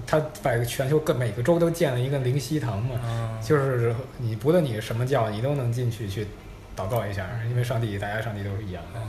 [0.07, 6.27] 他把全球各每个州都建了一个灵溪堂嘛，啊，就是你不论你什么教，你都能进去去
[6.75, 8.99] 祷告一下，因为上帝大家上帝都是一样的。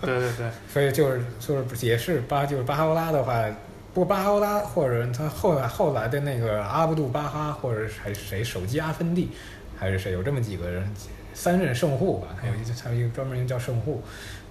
[0.06, 3.44] 对对对，所以就是就是也是巴就是巴哈欧拉的话，
[3.92, 9.30] 不过巴哈欧拉或者他后来后来的那个阿卜杜巴哈或者还是谁手机阿芬蒂，
[9.76, 10.88] 还是谁有这么几个人
[11.34, 14.02] 三任圣护吧，还有一还有一个专门一个叫圣户，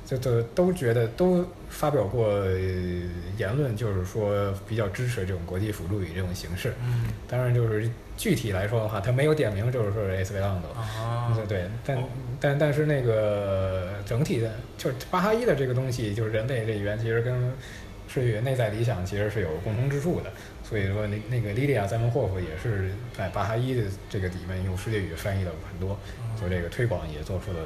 [0.08, 2.58] 就都都觉得都发表过呃
[3.38, 6.74] 言论，就是说比较支持这种国际辅助语这种形式。
[6.82, 10.70] 嗯当然就是具体来说的话，他没有点名，就是说是 S 维朗多。
[10.80, 12.04] 啊，对对，但
[12.40, 17.52] 但但是那个整体的，就是巴哈伊的这个东西，就是人类这语言，其实跟
[18.08, 20.32] 世语内在理想其实是有共同之处的。
[20.64, 25.98] 所以说，那那个莉莉亚·赞门霍夫也是在巴哈伊的这个里面用世界语翻译了很多，
[26.40, 27.60] 就这个推广也做出了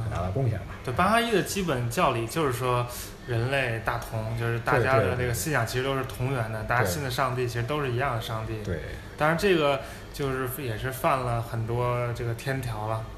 [0.00, 0.66] 很大的贡献吧。
[0.84, 2.86] 对巴哈伊的基本教理就是说，
[3.26, 8.62] 人类大同，就是大家的这个信仰其实都是同源的，大家信的上帝其实都是一样的上帝。
[8.64, 8.80] 对，
[9.16, 9.80] 当然这个
[10.12, 13.11] 就是也是犯了很多这个天条了，就是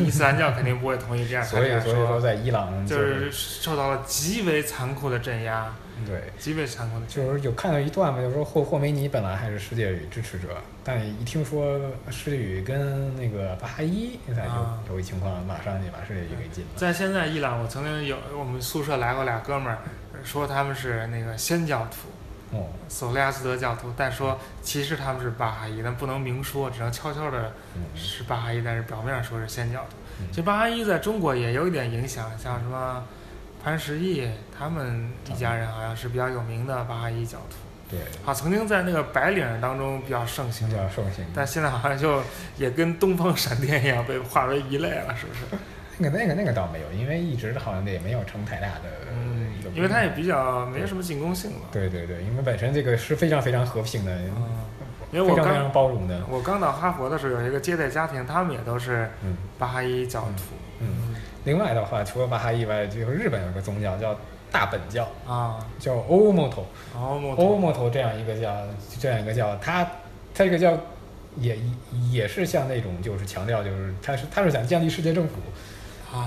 [0.00, 5.72] 伊斯兰教肯定不会同意这样所以他这样所以说在伊朗就是受到了极为残酷的镇压，
[6.06, 6.22] 对。
[6.38, 7.06] 极为残酷的。
[7.06, 10.48] 就是有看到一段嘛，就是说霍霍梅尼本来还是世界语支持者，
[10.84, 16.70] 但一听说世界语跟那个巴哈伊，现在啊就有一情况，马上就把世界语给禁了。
[16.76, 19.78] 在现在伊朗，我曾经有我们宿舍来过俩哥们儿，
[20.22, 22.08] 说他们是那个先教徒，
[22.52, 29.96] 哦，索利亚斯德教徒，但说其实他们是巴哈伊，但不能明说，只能悄悄的嗯，是巴哈伊，但是表面上说是先教徒。
[30.20, 33.02] 嗯其实巴哈伊在中国也有一点影响，像什么
[33.64, 37.56] 潘石屹他们一家人好像是比较有名的巴哈伊教徒，
[37.90, 41.24] 对，啊，曾经在那个白领当中比较盛行比，较盛行。
[41.34, 42.22] 但现在好像就
[42.58, 45.40] 也跟东方闪电一样被划为一类了，是不是？
[46.02, 48.82] 那个那个那个倒没有，因为一直好像也没有成太大的
[49.12, 51.68] 嗯一个，因为它也比较没什么进攻性嘛。
[51.70, 54.48] 对对对，因为本身这个是非常非常和平的，嗯，
[55.12, 56.20] 因为我刚非常非常包容的。
[56.28, 60.42] 我刚到哈佛的时候，有一个接待家庭，他们也都是嗯巴哈伊教徒。
[60.80, 61.14] 嗯。
[61.44, 64.16] 另外的话，除了巴哈伊外，就是日本有个宗教叫
[64.50, 66.66] 大本教，啊，叫欧莫头。
[66.94, 68.54] 然后欧莫头这样一个叫，
[69.00, 69.84] 这样一个叫他
[70.34, 70.78] 他这个叫
[71.36, 71.58] 也
[72.10, 75.50] 也是像那种就是强调就是他是他是想建立世界政府啊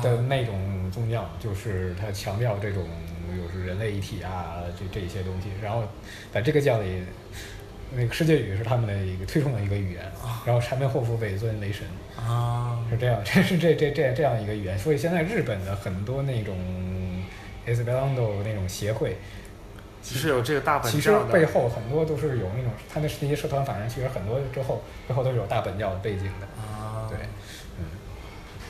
[0.01, 2.83] 的那种宗教，就是它强调这种
[3.29, 5.83] 就是人类一体啊这这些东西，然后
[6.33, 7.03] 在这个教里。
[7.95, 10.01] 那个世界语是他们的一个推崇的一个语言，
[10.43, 11.85] 然后柴门后夫被尊雷神，
[12.17, 16.57] 啊，是这样，这是这这这这样一个语言，所以现在日本的很多那种
[17.67, 19.17] Esperanto 那种协会，
[20.01, 26.47] 其实有这个大本其实背后很多都是有那种，他的那些社团法人，其实很多之后背后都是有大本教的背景的。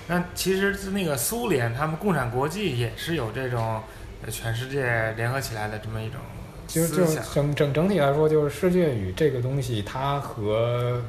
[0.08, 3.82] 那其实是那个苏联，他们共产国际也是有这种
[4.24, 6.20] 呃全世界联合起来的这么一种
[6.68, 7.24] 其实就思想。
[7.34, 11.02] 整整整体来说，就是世界语这个东西，它和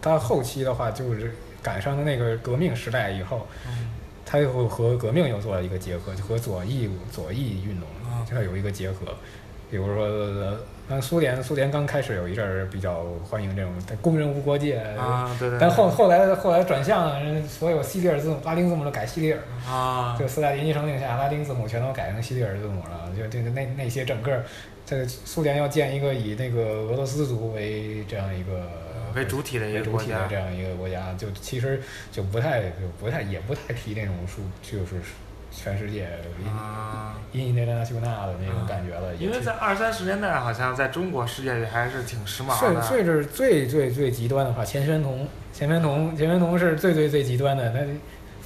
[0.00, 3.90] 它后期的话，就是赶上了那个革命时代以后，嗯
[4.26, 9.14] 它又和革命又做了一个结合，就和左翼左翼运动啊这有一个结合。
[9.70, 10.56] 比如说，
[10.86, 13.72] 那苏联苏联刚开始有一阵儿比较欢迎这种
[14.02, 17.10] 工人无国界，啊，对对对，但后后来后来转向
[17.48, 23.10] 所有西里尔字母拉丁字母都改西里尔，啊就斯大林一声令下，拉丁字母全都改成西里尔字母了。
[23.16, 24.42] 就这个那那些整个，
[24.84, 28.68] 这个苏联要建一个以那个俄罗斯族为这样一个
[29.14, 31.80] 为主体的一个国家主体的这，样一个国家，就其实
[32.12, 34.96] 就不太就不太也不太提那种数，就是
[35.54, 36.08] 全世界
[37.32, 39.14] 印，印印那那修纳的那种感觉了。
[39.14, 42.82] 因为在二三十年代，好像在中国世界里还是挺时髦甚的。
[42.82, 47.78] 甚至最最最极端的话，钱玄同，钱玄同，钱玄同是最最最极端的，他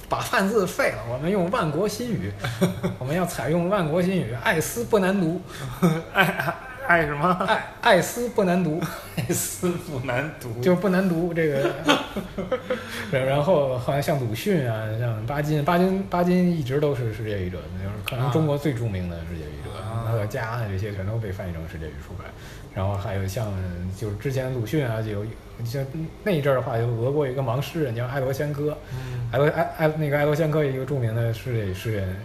[0.07, 2.31] 把汉字废了，我们用万国新语，
[2.99, 5.41] 我们要采用万国新语，爱斯不难读。
[6.13, 6.55] 爱
[6.89, 7.29] 爱什么？
[7.47, 8.81] 爱爱思不难读，
[9.15, 11.71] 爱思不难读，就不难读这个。
[13.11, 22.25] 然 然后好像像鲁迅啊，像巴金，巴金巴金一直都是世界语者，就是可能中国最著名的世界语者，啊他的家啊这些全都被翻译成世界语出版。
[22.73, 23.53] 然后还有像
[23.95, 25.25] 就是之前鲁迅啊，就有
[25.63, 25.85] 像
[26.23, 32.15] 那一阵儿的话，就俄国有一个盲诗人叫爱罗先科，嗯爱罗爱爱那个爱罗先科一个著名的世界诗人，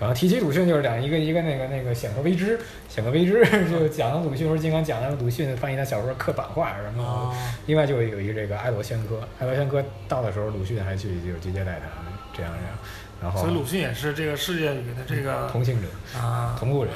[0.00, 7.02] 然后提起鲁迅就是两一个一个那个那个显赫为之，显赫为之 就讲鲁迅时候经常讲的鲁迅翻译他小说刻版画什么。
[7.02, 7.34] 哦
[7.66, 11.88] 另外就有一个这个爱罗先科，爱罗先科到的时候，鲁迅还去就接接待他，
[12.34, 12.78] 这样这样，
[13.20, 15.88] 然后所以鲁迅也是这个世界语的这个同情者。
[16.18, 16.92] 啊，同路人。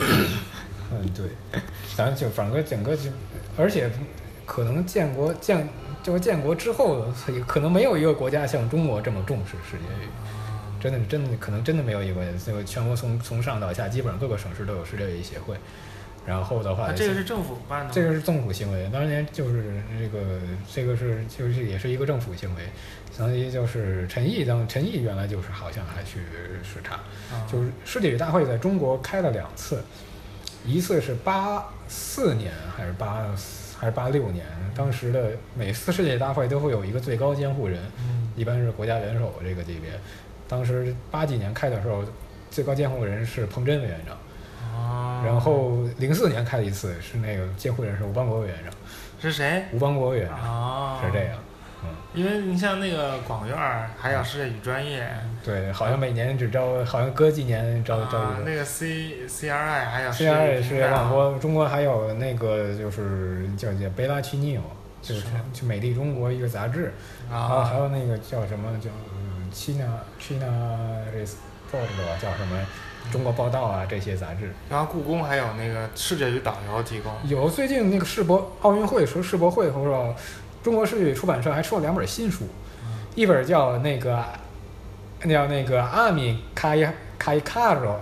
[0.93, 1.27] 嗯，对，
[1.97, 3.11] 咱就反正整个就，
[3.57, 3.91] 而且
[4.47, 5.69] 可能建国建
[6.03, 7.05] 就是建国之后，
[7.47, 10.09] 可能没有一个国家像中国这么重视世界语。
[10.83, 15.57] 真的，真的可能真的没有一个，就全国从从上到下，基本上各个省市都有世界语协会。
[16.25, 20.39] 然后的话，啊这个是政府办的，这个是政府行为，当年就是这个
[20.73, 22.63] 这个是就是也是一个政府行为，
[23.11, 26.21] 相当于就是陈毅当陈毅原来就是好像还去
[26.63, 26.95] 视察，
[27.35, 29.83] 啊就是世界语大会在中国开了两次，
[30.65, 33.27] 一次是八四年还是八
[33.77, 39.91] 还是八六年，当时的每次世界大会都会有一个最高监护人，嗯一般是国家元首这个级别，
[40.53, 42.05] 当时八几年开的时候，
[42.51, 44.15] 最高监护人是彭真委员长。
[44.79, 48.71] 啊，然后零四年开了一次，是那个监护人是吴邦国委员长，
[49.19, 49.65] 是谁？
[49.73, 51.01] 吴邦国委员长、啊？
[51.03, 51.39] 是这样，
[51.83, 55.09] 嗯，因为你像那个广院儿，还有世界语专业，
[55.43, 58.19] 对，好像每年只招，好像隔几年招招一个。
[58.19, 64.63] 啊那个 C C R I 还有 C R I 是世界网播，中国还有那个就是叫叫贝拉奇尼奥，
[65.01, 65.23] 就是
[65.53, 66.93] 就美丽中国一个杂志，
[67.31, 69.12] 然后还啊有那个叫什么叫嗯
[69.53, 70.47] China China
[71.13, 72.59] Report 吧，叫什么
[73.11, 74.53] 中国报道啊这些杂志。
[74.69, 80.15] 然后故宫还有那个世界语导游提供，有最近那个世博奥运会时候世博会后说，
[80.63, 82.47] 中国世界出版社还出了两本新书，
[83.15, 84.25] 一本叫那个
[85.29, 86.87] 叫那个阿米卡伊
[87.19, 88.01] 卡伊卡罗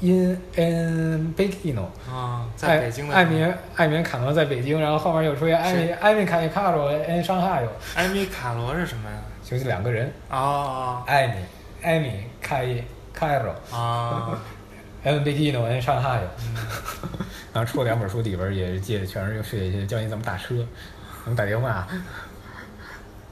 [0.00, 3.14] in in Pekino，啊，在艾北京的。
[3.14, 9.16] 艾米艾米卡罗在北京，然后后面又出现艾米艾米卡伊卡罗 in 上海有，艾米卡罗是什么呀？
[9.42, 11.34] 就是两个人，啊艾米
[11.82, 12.82] 艾米卡伊
[13.12, 14.38] 卡罗啊
[15.04, 16.22] in Pekino in 上海。
[16.22, 16.28] 有。
[16.46, 16.56] 嗯。
[17.52, 20.66] 然后出了两本书，里边儿也借全是学一些教你怎么打车，
[21.24, 21.86] 怎么打电话，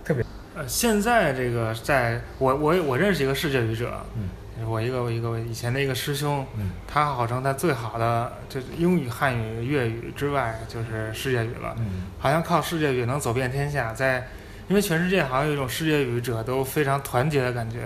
[0.04, 0.22] 特别
[0.54, 4.28] 呃，现在这个在我我我认识一个世界语者，嗯。
[4.68, 6.72] 我一个我一个以前的一个师兄，嗯。
[6.86, 12.02] 他号称他最好的就是英语、汉语、粤语之外就是世界语了，嗯。
[12.18, 14.28] 好像靠世界语能走遍天下，在
[14.70, 17.80] 因为全世界好像有一种世界语者都非常团结的感觉，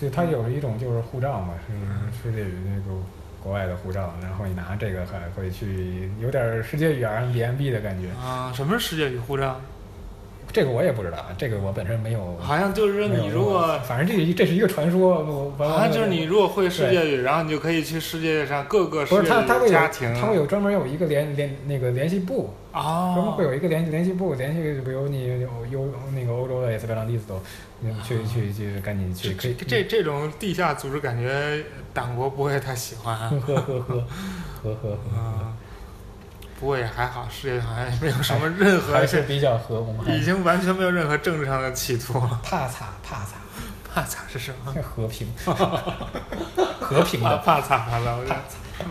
[0.00, 2.98] 就它有一种就是护照嘛，是世界语那个
[3.42, 8.08] 国外的护照，然后你拿这个还会去有点世界语 RMBNB 的感觉。
[8.18, 9.60] 啊，什么是世界语护照？
[10.52, 12.36] 这个我也不知道，这个我本身没有。
[12.40, 27.40] 好像就是说你如果反正这这是一个传说，我我好像就是你如果会世界语，然后你就可以去世界上各个世界不是他他会有语家庭，他会有专门有一个联联那个联系部，专门哦会有一个联联系部联系，比如你有有那个欧洲的斯佩朗蒂斯都，
[27.80, 31.62] 你去去去赶紧去可以这这这种地下组织感觉
[31.94, 33.30] 党国不会太喜欢啊。
[33.46, 34.04] 呵呵呵
[34.62, 35.52] 呵呵呵
[36.60, 42.38] 不过也还好，世界好像也没有什么任何还是比较和我们还已经完全没有任何政治上的企图了。
[42.44, 43.32] 怕擦怕擦，
[43.94, 44.74] 怕擦是什么？
[44.84, 45.26] 和平
[46.78, 48.40] 和平怕的怕擦怕了，我觉得。
[48.80, 48.86] 嗯，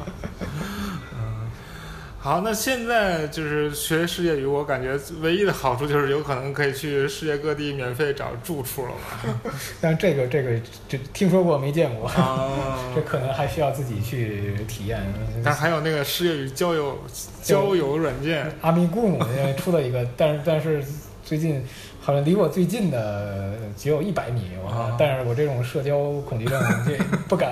[2.22, 9.52] 好，那现在就是学世界语，我感觉唯一的好处就是有可能可以去世界各地免费找住处了吧？
[9.80, 10.52] 但这个这个
[10.90, 12.50] 这听说过没见过，啊。
[12.94, 15.02] 这可能还需要自己去体验。
[15.42, 17.00] 但还有那个世界语交友
[17.42, 20.84] 交友软件，阿米古姆现在出了一个，但是但是
[21.24, 21.64] 最近
[22.02, 24.98] 好像离我最近的只有一百米，我看啊。
[25.00, 25.98] 但是我这种社交
[26.28, 26.98] 恐惧症这
[27.30, 27.50] 不敢，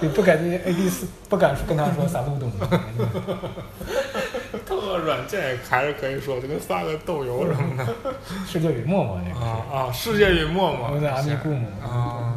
[0.00, 2.50] 就不敢 A B 四不敢跟他说撒路东，
[4.66, 7.94] 特软件还是可以说，就跟发个豆油什么的。
[8.46, 9.92] 世界与陌陌那个啊啊！
[9.92, 11.30] 世界与陌陌，我在阿姆
[11.82, 12.36] 啊，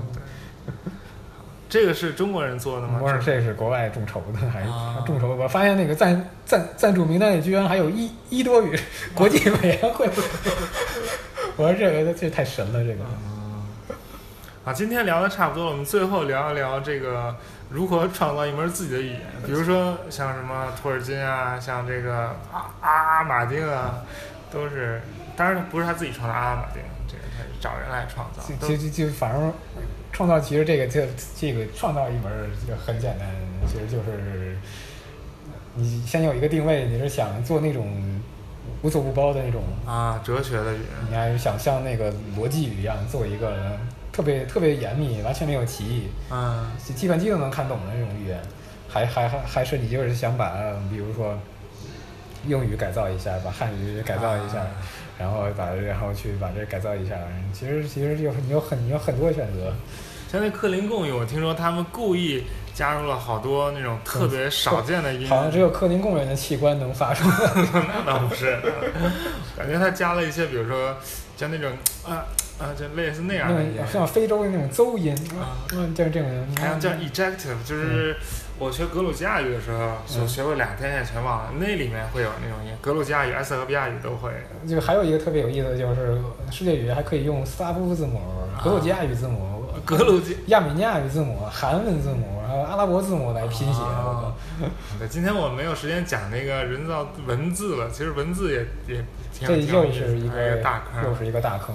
[1.70, 2.99] 这个是中国人做的吗？
[2.99, 5.36] 不是，这是国外众筹的，还啊众筹。
[5.36, 8.78] 我发现那个赞赞赞助名单里居然还有一一多语
[9.14, 10.09] 国际委员会，
[11.55, 13.05] 我说这个这太神了，这个。
[14.64, 17.36] 啊，今天聊的差不多了，我们最后聊一聊这个
[17.72, 24.03] 如何创造一门自己的语言，比如说像什么托尔金啊，像这个阿阿马丁啊，
[24.51, 25.01] 都是，
[25.36, 29.51] 当然不是他自己创造阿马丁，这个他是找人来创造，都就就就反正
[30.12, 33.28] 创造其实这个这这个创造一门儿就很简单，
[33.68, 34.55] 其实就是
[35.74, 38.22] 你先有一个定位，你是想做那种
[38.84, 43.80] 无所不包的那种，啊，哲学的语言，你还是想像那个逻辑语一样做一个
[44.12, 46.72] 特别特别严密、完全没有歧义，嗯。
[46.95, 48.39] 计算机都能看懂的那种语言，
[48.89, 50.53] 还还还还是你就是想把
[50.89, 51.38] 比如说
[52.45, 54.68] 英语改造一下，把汉语改造一下，啊。
[55.20, 57.16] 然后把然后去把这改造一下，
[57.53, 59.72] 其实其实有你有很你有很多选择。
[60.32, 67.30] 像那克林贡语，我听说他们故意加入了好多那种特别少见的音，好像只有克林贡人的器官能发出。
[67.74, 68.57] 那倒不是，
[69.57, 70.95] 感觉他加了一些，比如说
[71.38, 71.72] 像那种
[72.07, 72.26] 啊
[72.60, 76.30] 啊，就类似那样的音，像非洲的那种邹音，啊嗯，就是这种。
[76.58, 78.16] 还有叫 ejective，就是
[78.60, 84.32] 我学格鲁吉亚语的时候，就嗯学过两天也全忘了，那里面会有那种音，格鲁吉亚语、埃塞俄比亚语都会。
[84.68, 86.22] 就还有一个特别有意思的就是，
[86.52, 88.22] 世界语还可以用斯拉夫字母、
[88.64, 93.82] 格鲁吉亚语字母、格鲁吉，亚美尼亚语字母、韩文字母，还有阿拉伯字母来拼写。
[93.82, 94.32] 啊
[94.99, 98.60] 对，今天我没有时间讲那个人造文字了，其实文字也
[98.95, 101.04] 也挺这有意思的，是一个大坑。
[101.04, 101.74] 又是一个大坑。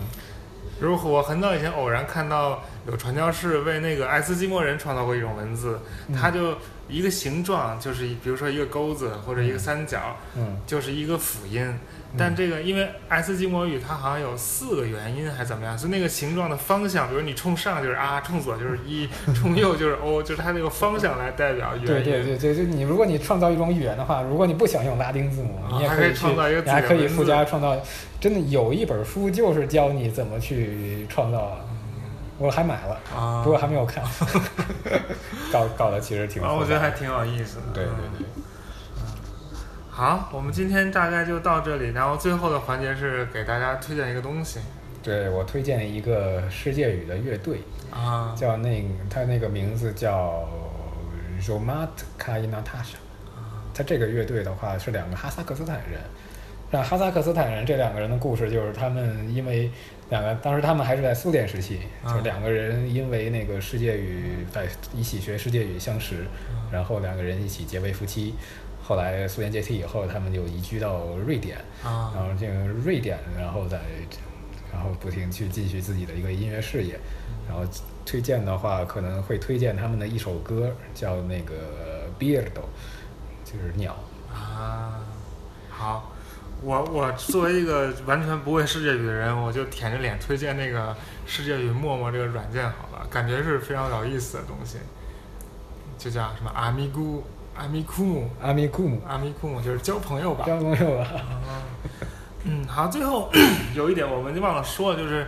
[0.79, 6.15] 如果我很早以前偶然看到有传教士为那个爱斯基摩人创造过一种文字，嗯。
[6.15, 6.57] 它就
[6.89, 10.59] 一个形状就是比如说一个钩子或者一个三角，嗯。
[10.67, 11.79] 就是一个辅音。
[12.19, 21.87] 但这个因为爱斯基摩语它好像有四个元音还是怎么样，就那个形状的方向，比如你冲上就是啊，冲左就是一， 冲右就是 o，，就是它那个方向来代表元音。
[21.87, 27.77] 对对对对，就你如果你创造一种语言的话，如果你不想用拉丁字母，你也可以创造一个你还可以附加创造。
[28.19, 31.59] 真的有一本书就是教你怎么去创造，
[32.39, 34.03] 我还买了，啊，不过还没有看。
[35.53, 37.63] 搞搞得其实挺啊，我觉得还挺有意思的。
[37.75, 38.36] 对对嗯对。
[39.97, 44.61] 好，我们今天大概就到这里，然后最后的环节是给大家推荐一个东西。
[45.03, 48.35] 对我推荐一个世界语的乐队，啊。
[48.37, 50.47] 叫那个他那个名字叫
[51.41, 51.89] Romat
[52.19, 52.97] Kainatasha。
[53.73, 55.99] 他这个乐队的话是两个哈萨克斯坦人，
[56.71, 59.71] 那哈萨克斯坦人这两个人的故事就是他们因为
[60.11, 62.13] 两个当时他们还是在苏联时期，啊。
[62.13, 66.27] 就两个人因为那个世界语在一起学世界语相识，
[66.71, 68.35] 然后两个人一起结为夫妻。
[68.87, 73.81] 后来苏联解体以后，他们就移居到瑞典，啊然后这个瑞典，然后再
[74.73, 76.99] 然后不停去继续自己的一个音乐事业。
[77.49, 77.65] 然后
[78.05, 81.55] 推荐的话，可能会推荐他们的一首歌，叫那个
[82.19, 82.63] Birdo，
[83.45, 83.97] 就是鸟。
[84.33, 85.01] 啊！
[85.71, 86.13] 好，
[86.63, 90.95] 我我作为一个完全不会世界语的人，我就舔着脸推荐那个
[91.27, 94.79] 世界语陌陌这个软件好了，感觉是非常有意思的东西，
[95.99, 97.23] 就叫什么阿咪咕
[97.59, 100.45] 阿米库姆阿米库姆，阿米库姆，就是交朋友吧。
[100.47, 101.07] 交朋友吧！
[102.45, 103.31] 嗯，好，最后
[103.75, 105.27] 有一点我们就忘了说了，就是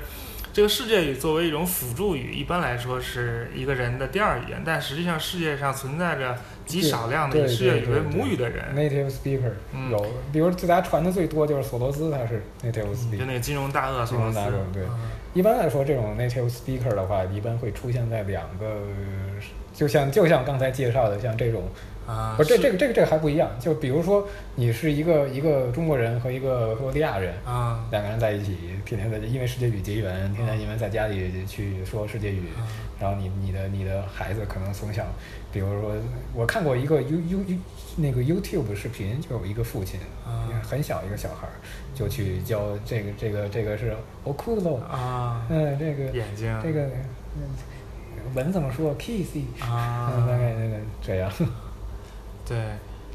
[0.53, 13.19] 这个世界语作为一种辅助语，一般来说是一个人的第二语言，但实际上世界上存在着极少量的以世界语为母语的人，Native speaker 嗯有，比如大家传的最多就是索罗斯，他是 native speaker。
[13.19, 14.91] 就那个金融大鳄索罗斯金融大鳄对嗯
[15.35, 18.81] 一般来说，这种 native speaker 的话，一般会出现在两个，
[19.73, 21.65] 就像就像刚才介绍的，像这种
[22.09, 27.85] 啊，不是这这个这个这个还不一样，就比如说你是一个一个中国人和一个克罗地亚人，啊。
[27.91, 28.57] 两个人在一起，
[28.87, 32.65] 天天在因为世界语结缘，天天因为在家里去说世界语，啊。
[32.99, 35.05] 然后你你的你的孩子可能从小，
[35.53, 35.93] 比如说
[36.35, 37.57] 我看过一个 U U U
[37.97, 40.49] 那个 YouTube 视频，就有一个父亲，啊。
[40.67, 41.53] 很小一个小孩儿，
[41.95, 43.95] 就去教这个这个这个是
[44.25, 46.85] oculo，啊，嗯，这个眼睛这个。
[47.37, 47.43] 嗯
[48.35, 50.13] 文怎么说？Kissy，啊。
[50.15, 51.33] 嗯， 大概那个这样，
[52.49, 52.57] 对，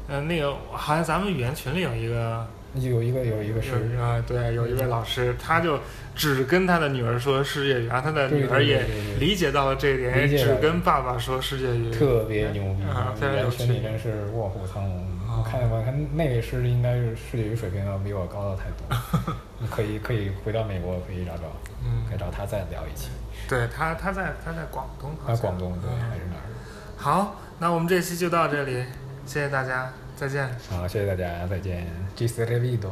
[0.08, 5.78] 嗯，那个好像咱们语言群里有一个有一个有一个有是啊对，有一位老师，他就
[6.14, 8.84] 只跟他的女儿说世界语，然后他的女儿也
[9.18, 14.98] 理解到了这一点，也只跟爸爸说世界语，特别牛逼，啊，非常语言有趣群里真是卧虎藏龙。
[14.98, 21.42] 啊我看我看那位师应该是世界语水平要比我高的太多， 你可以可以回到美国可以找找，
[21.84, 23.08] 嗯可以找他再聊一期。
[23.48, 26.46] 对他他在他在广东好啊，广东对嗯还是哪儿？
[26.96, 28.84] 好，那我们这期就到这里，
[29.26, 30.48] 谢谢大家，再见。
[30.68, 31.86] 好，谢谢大家，再见。
[32.16, 32.90] Gis revido。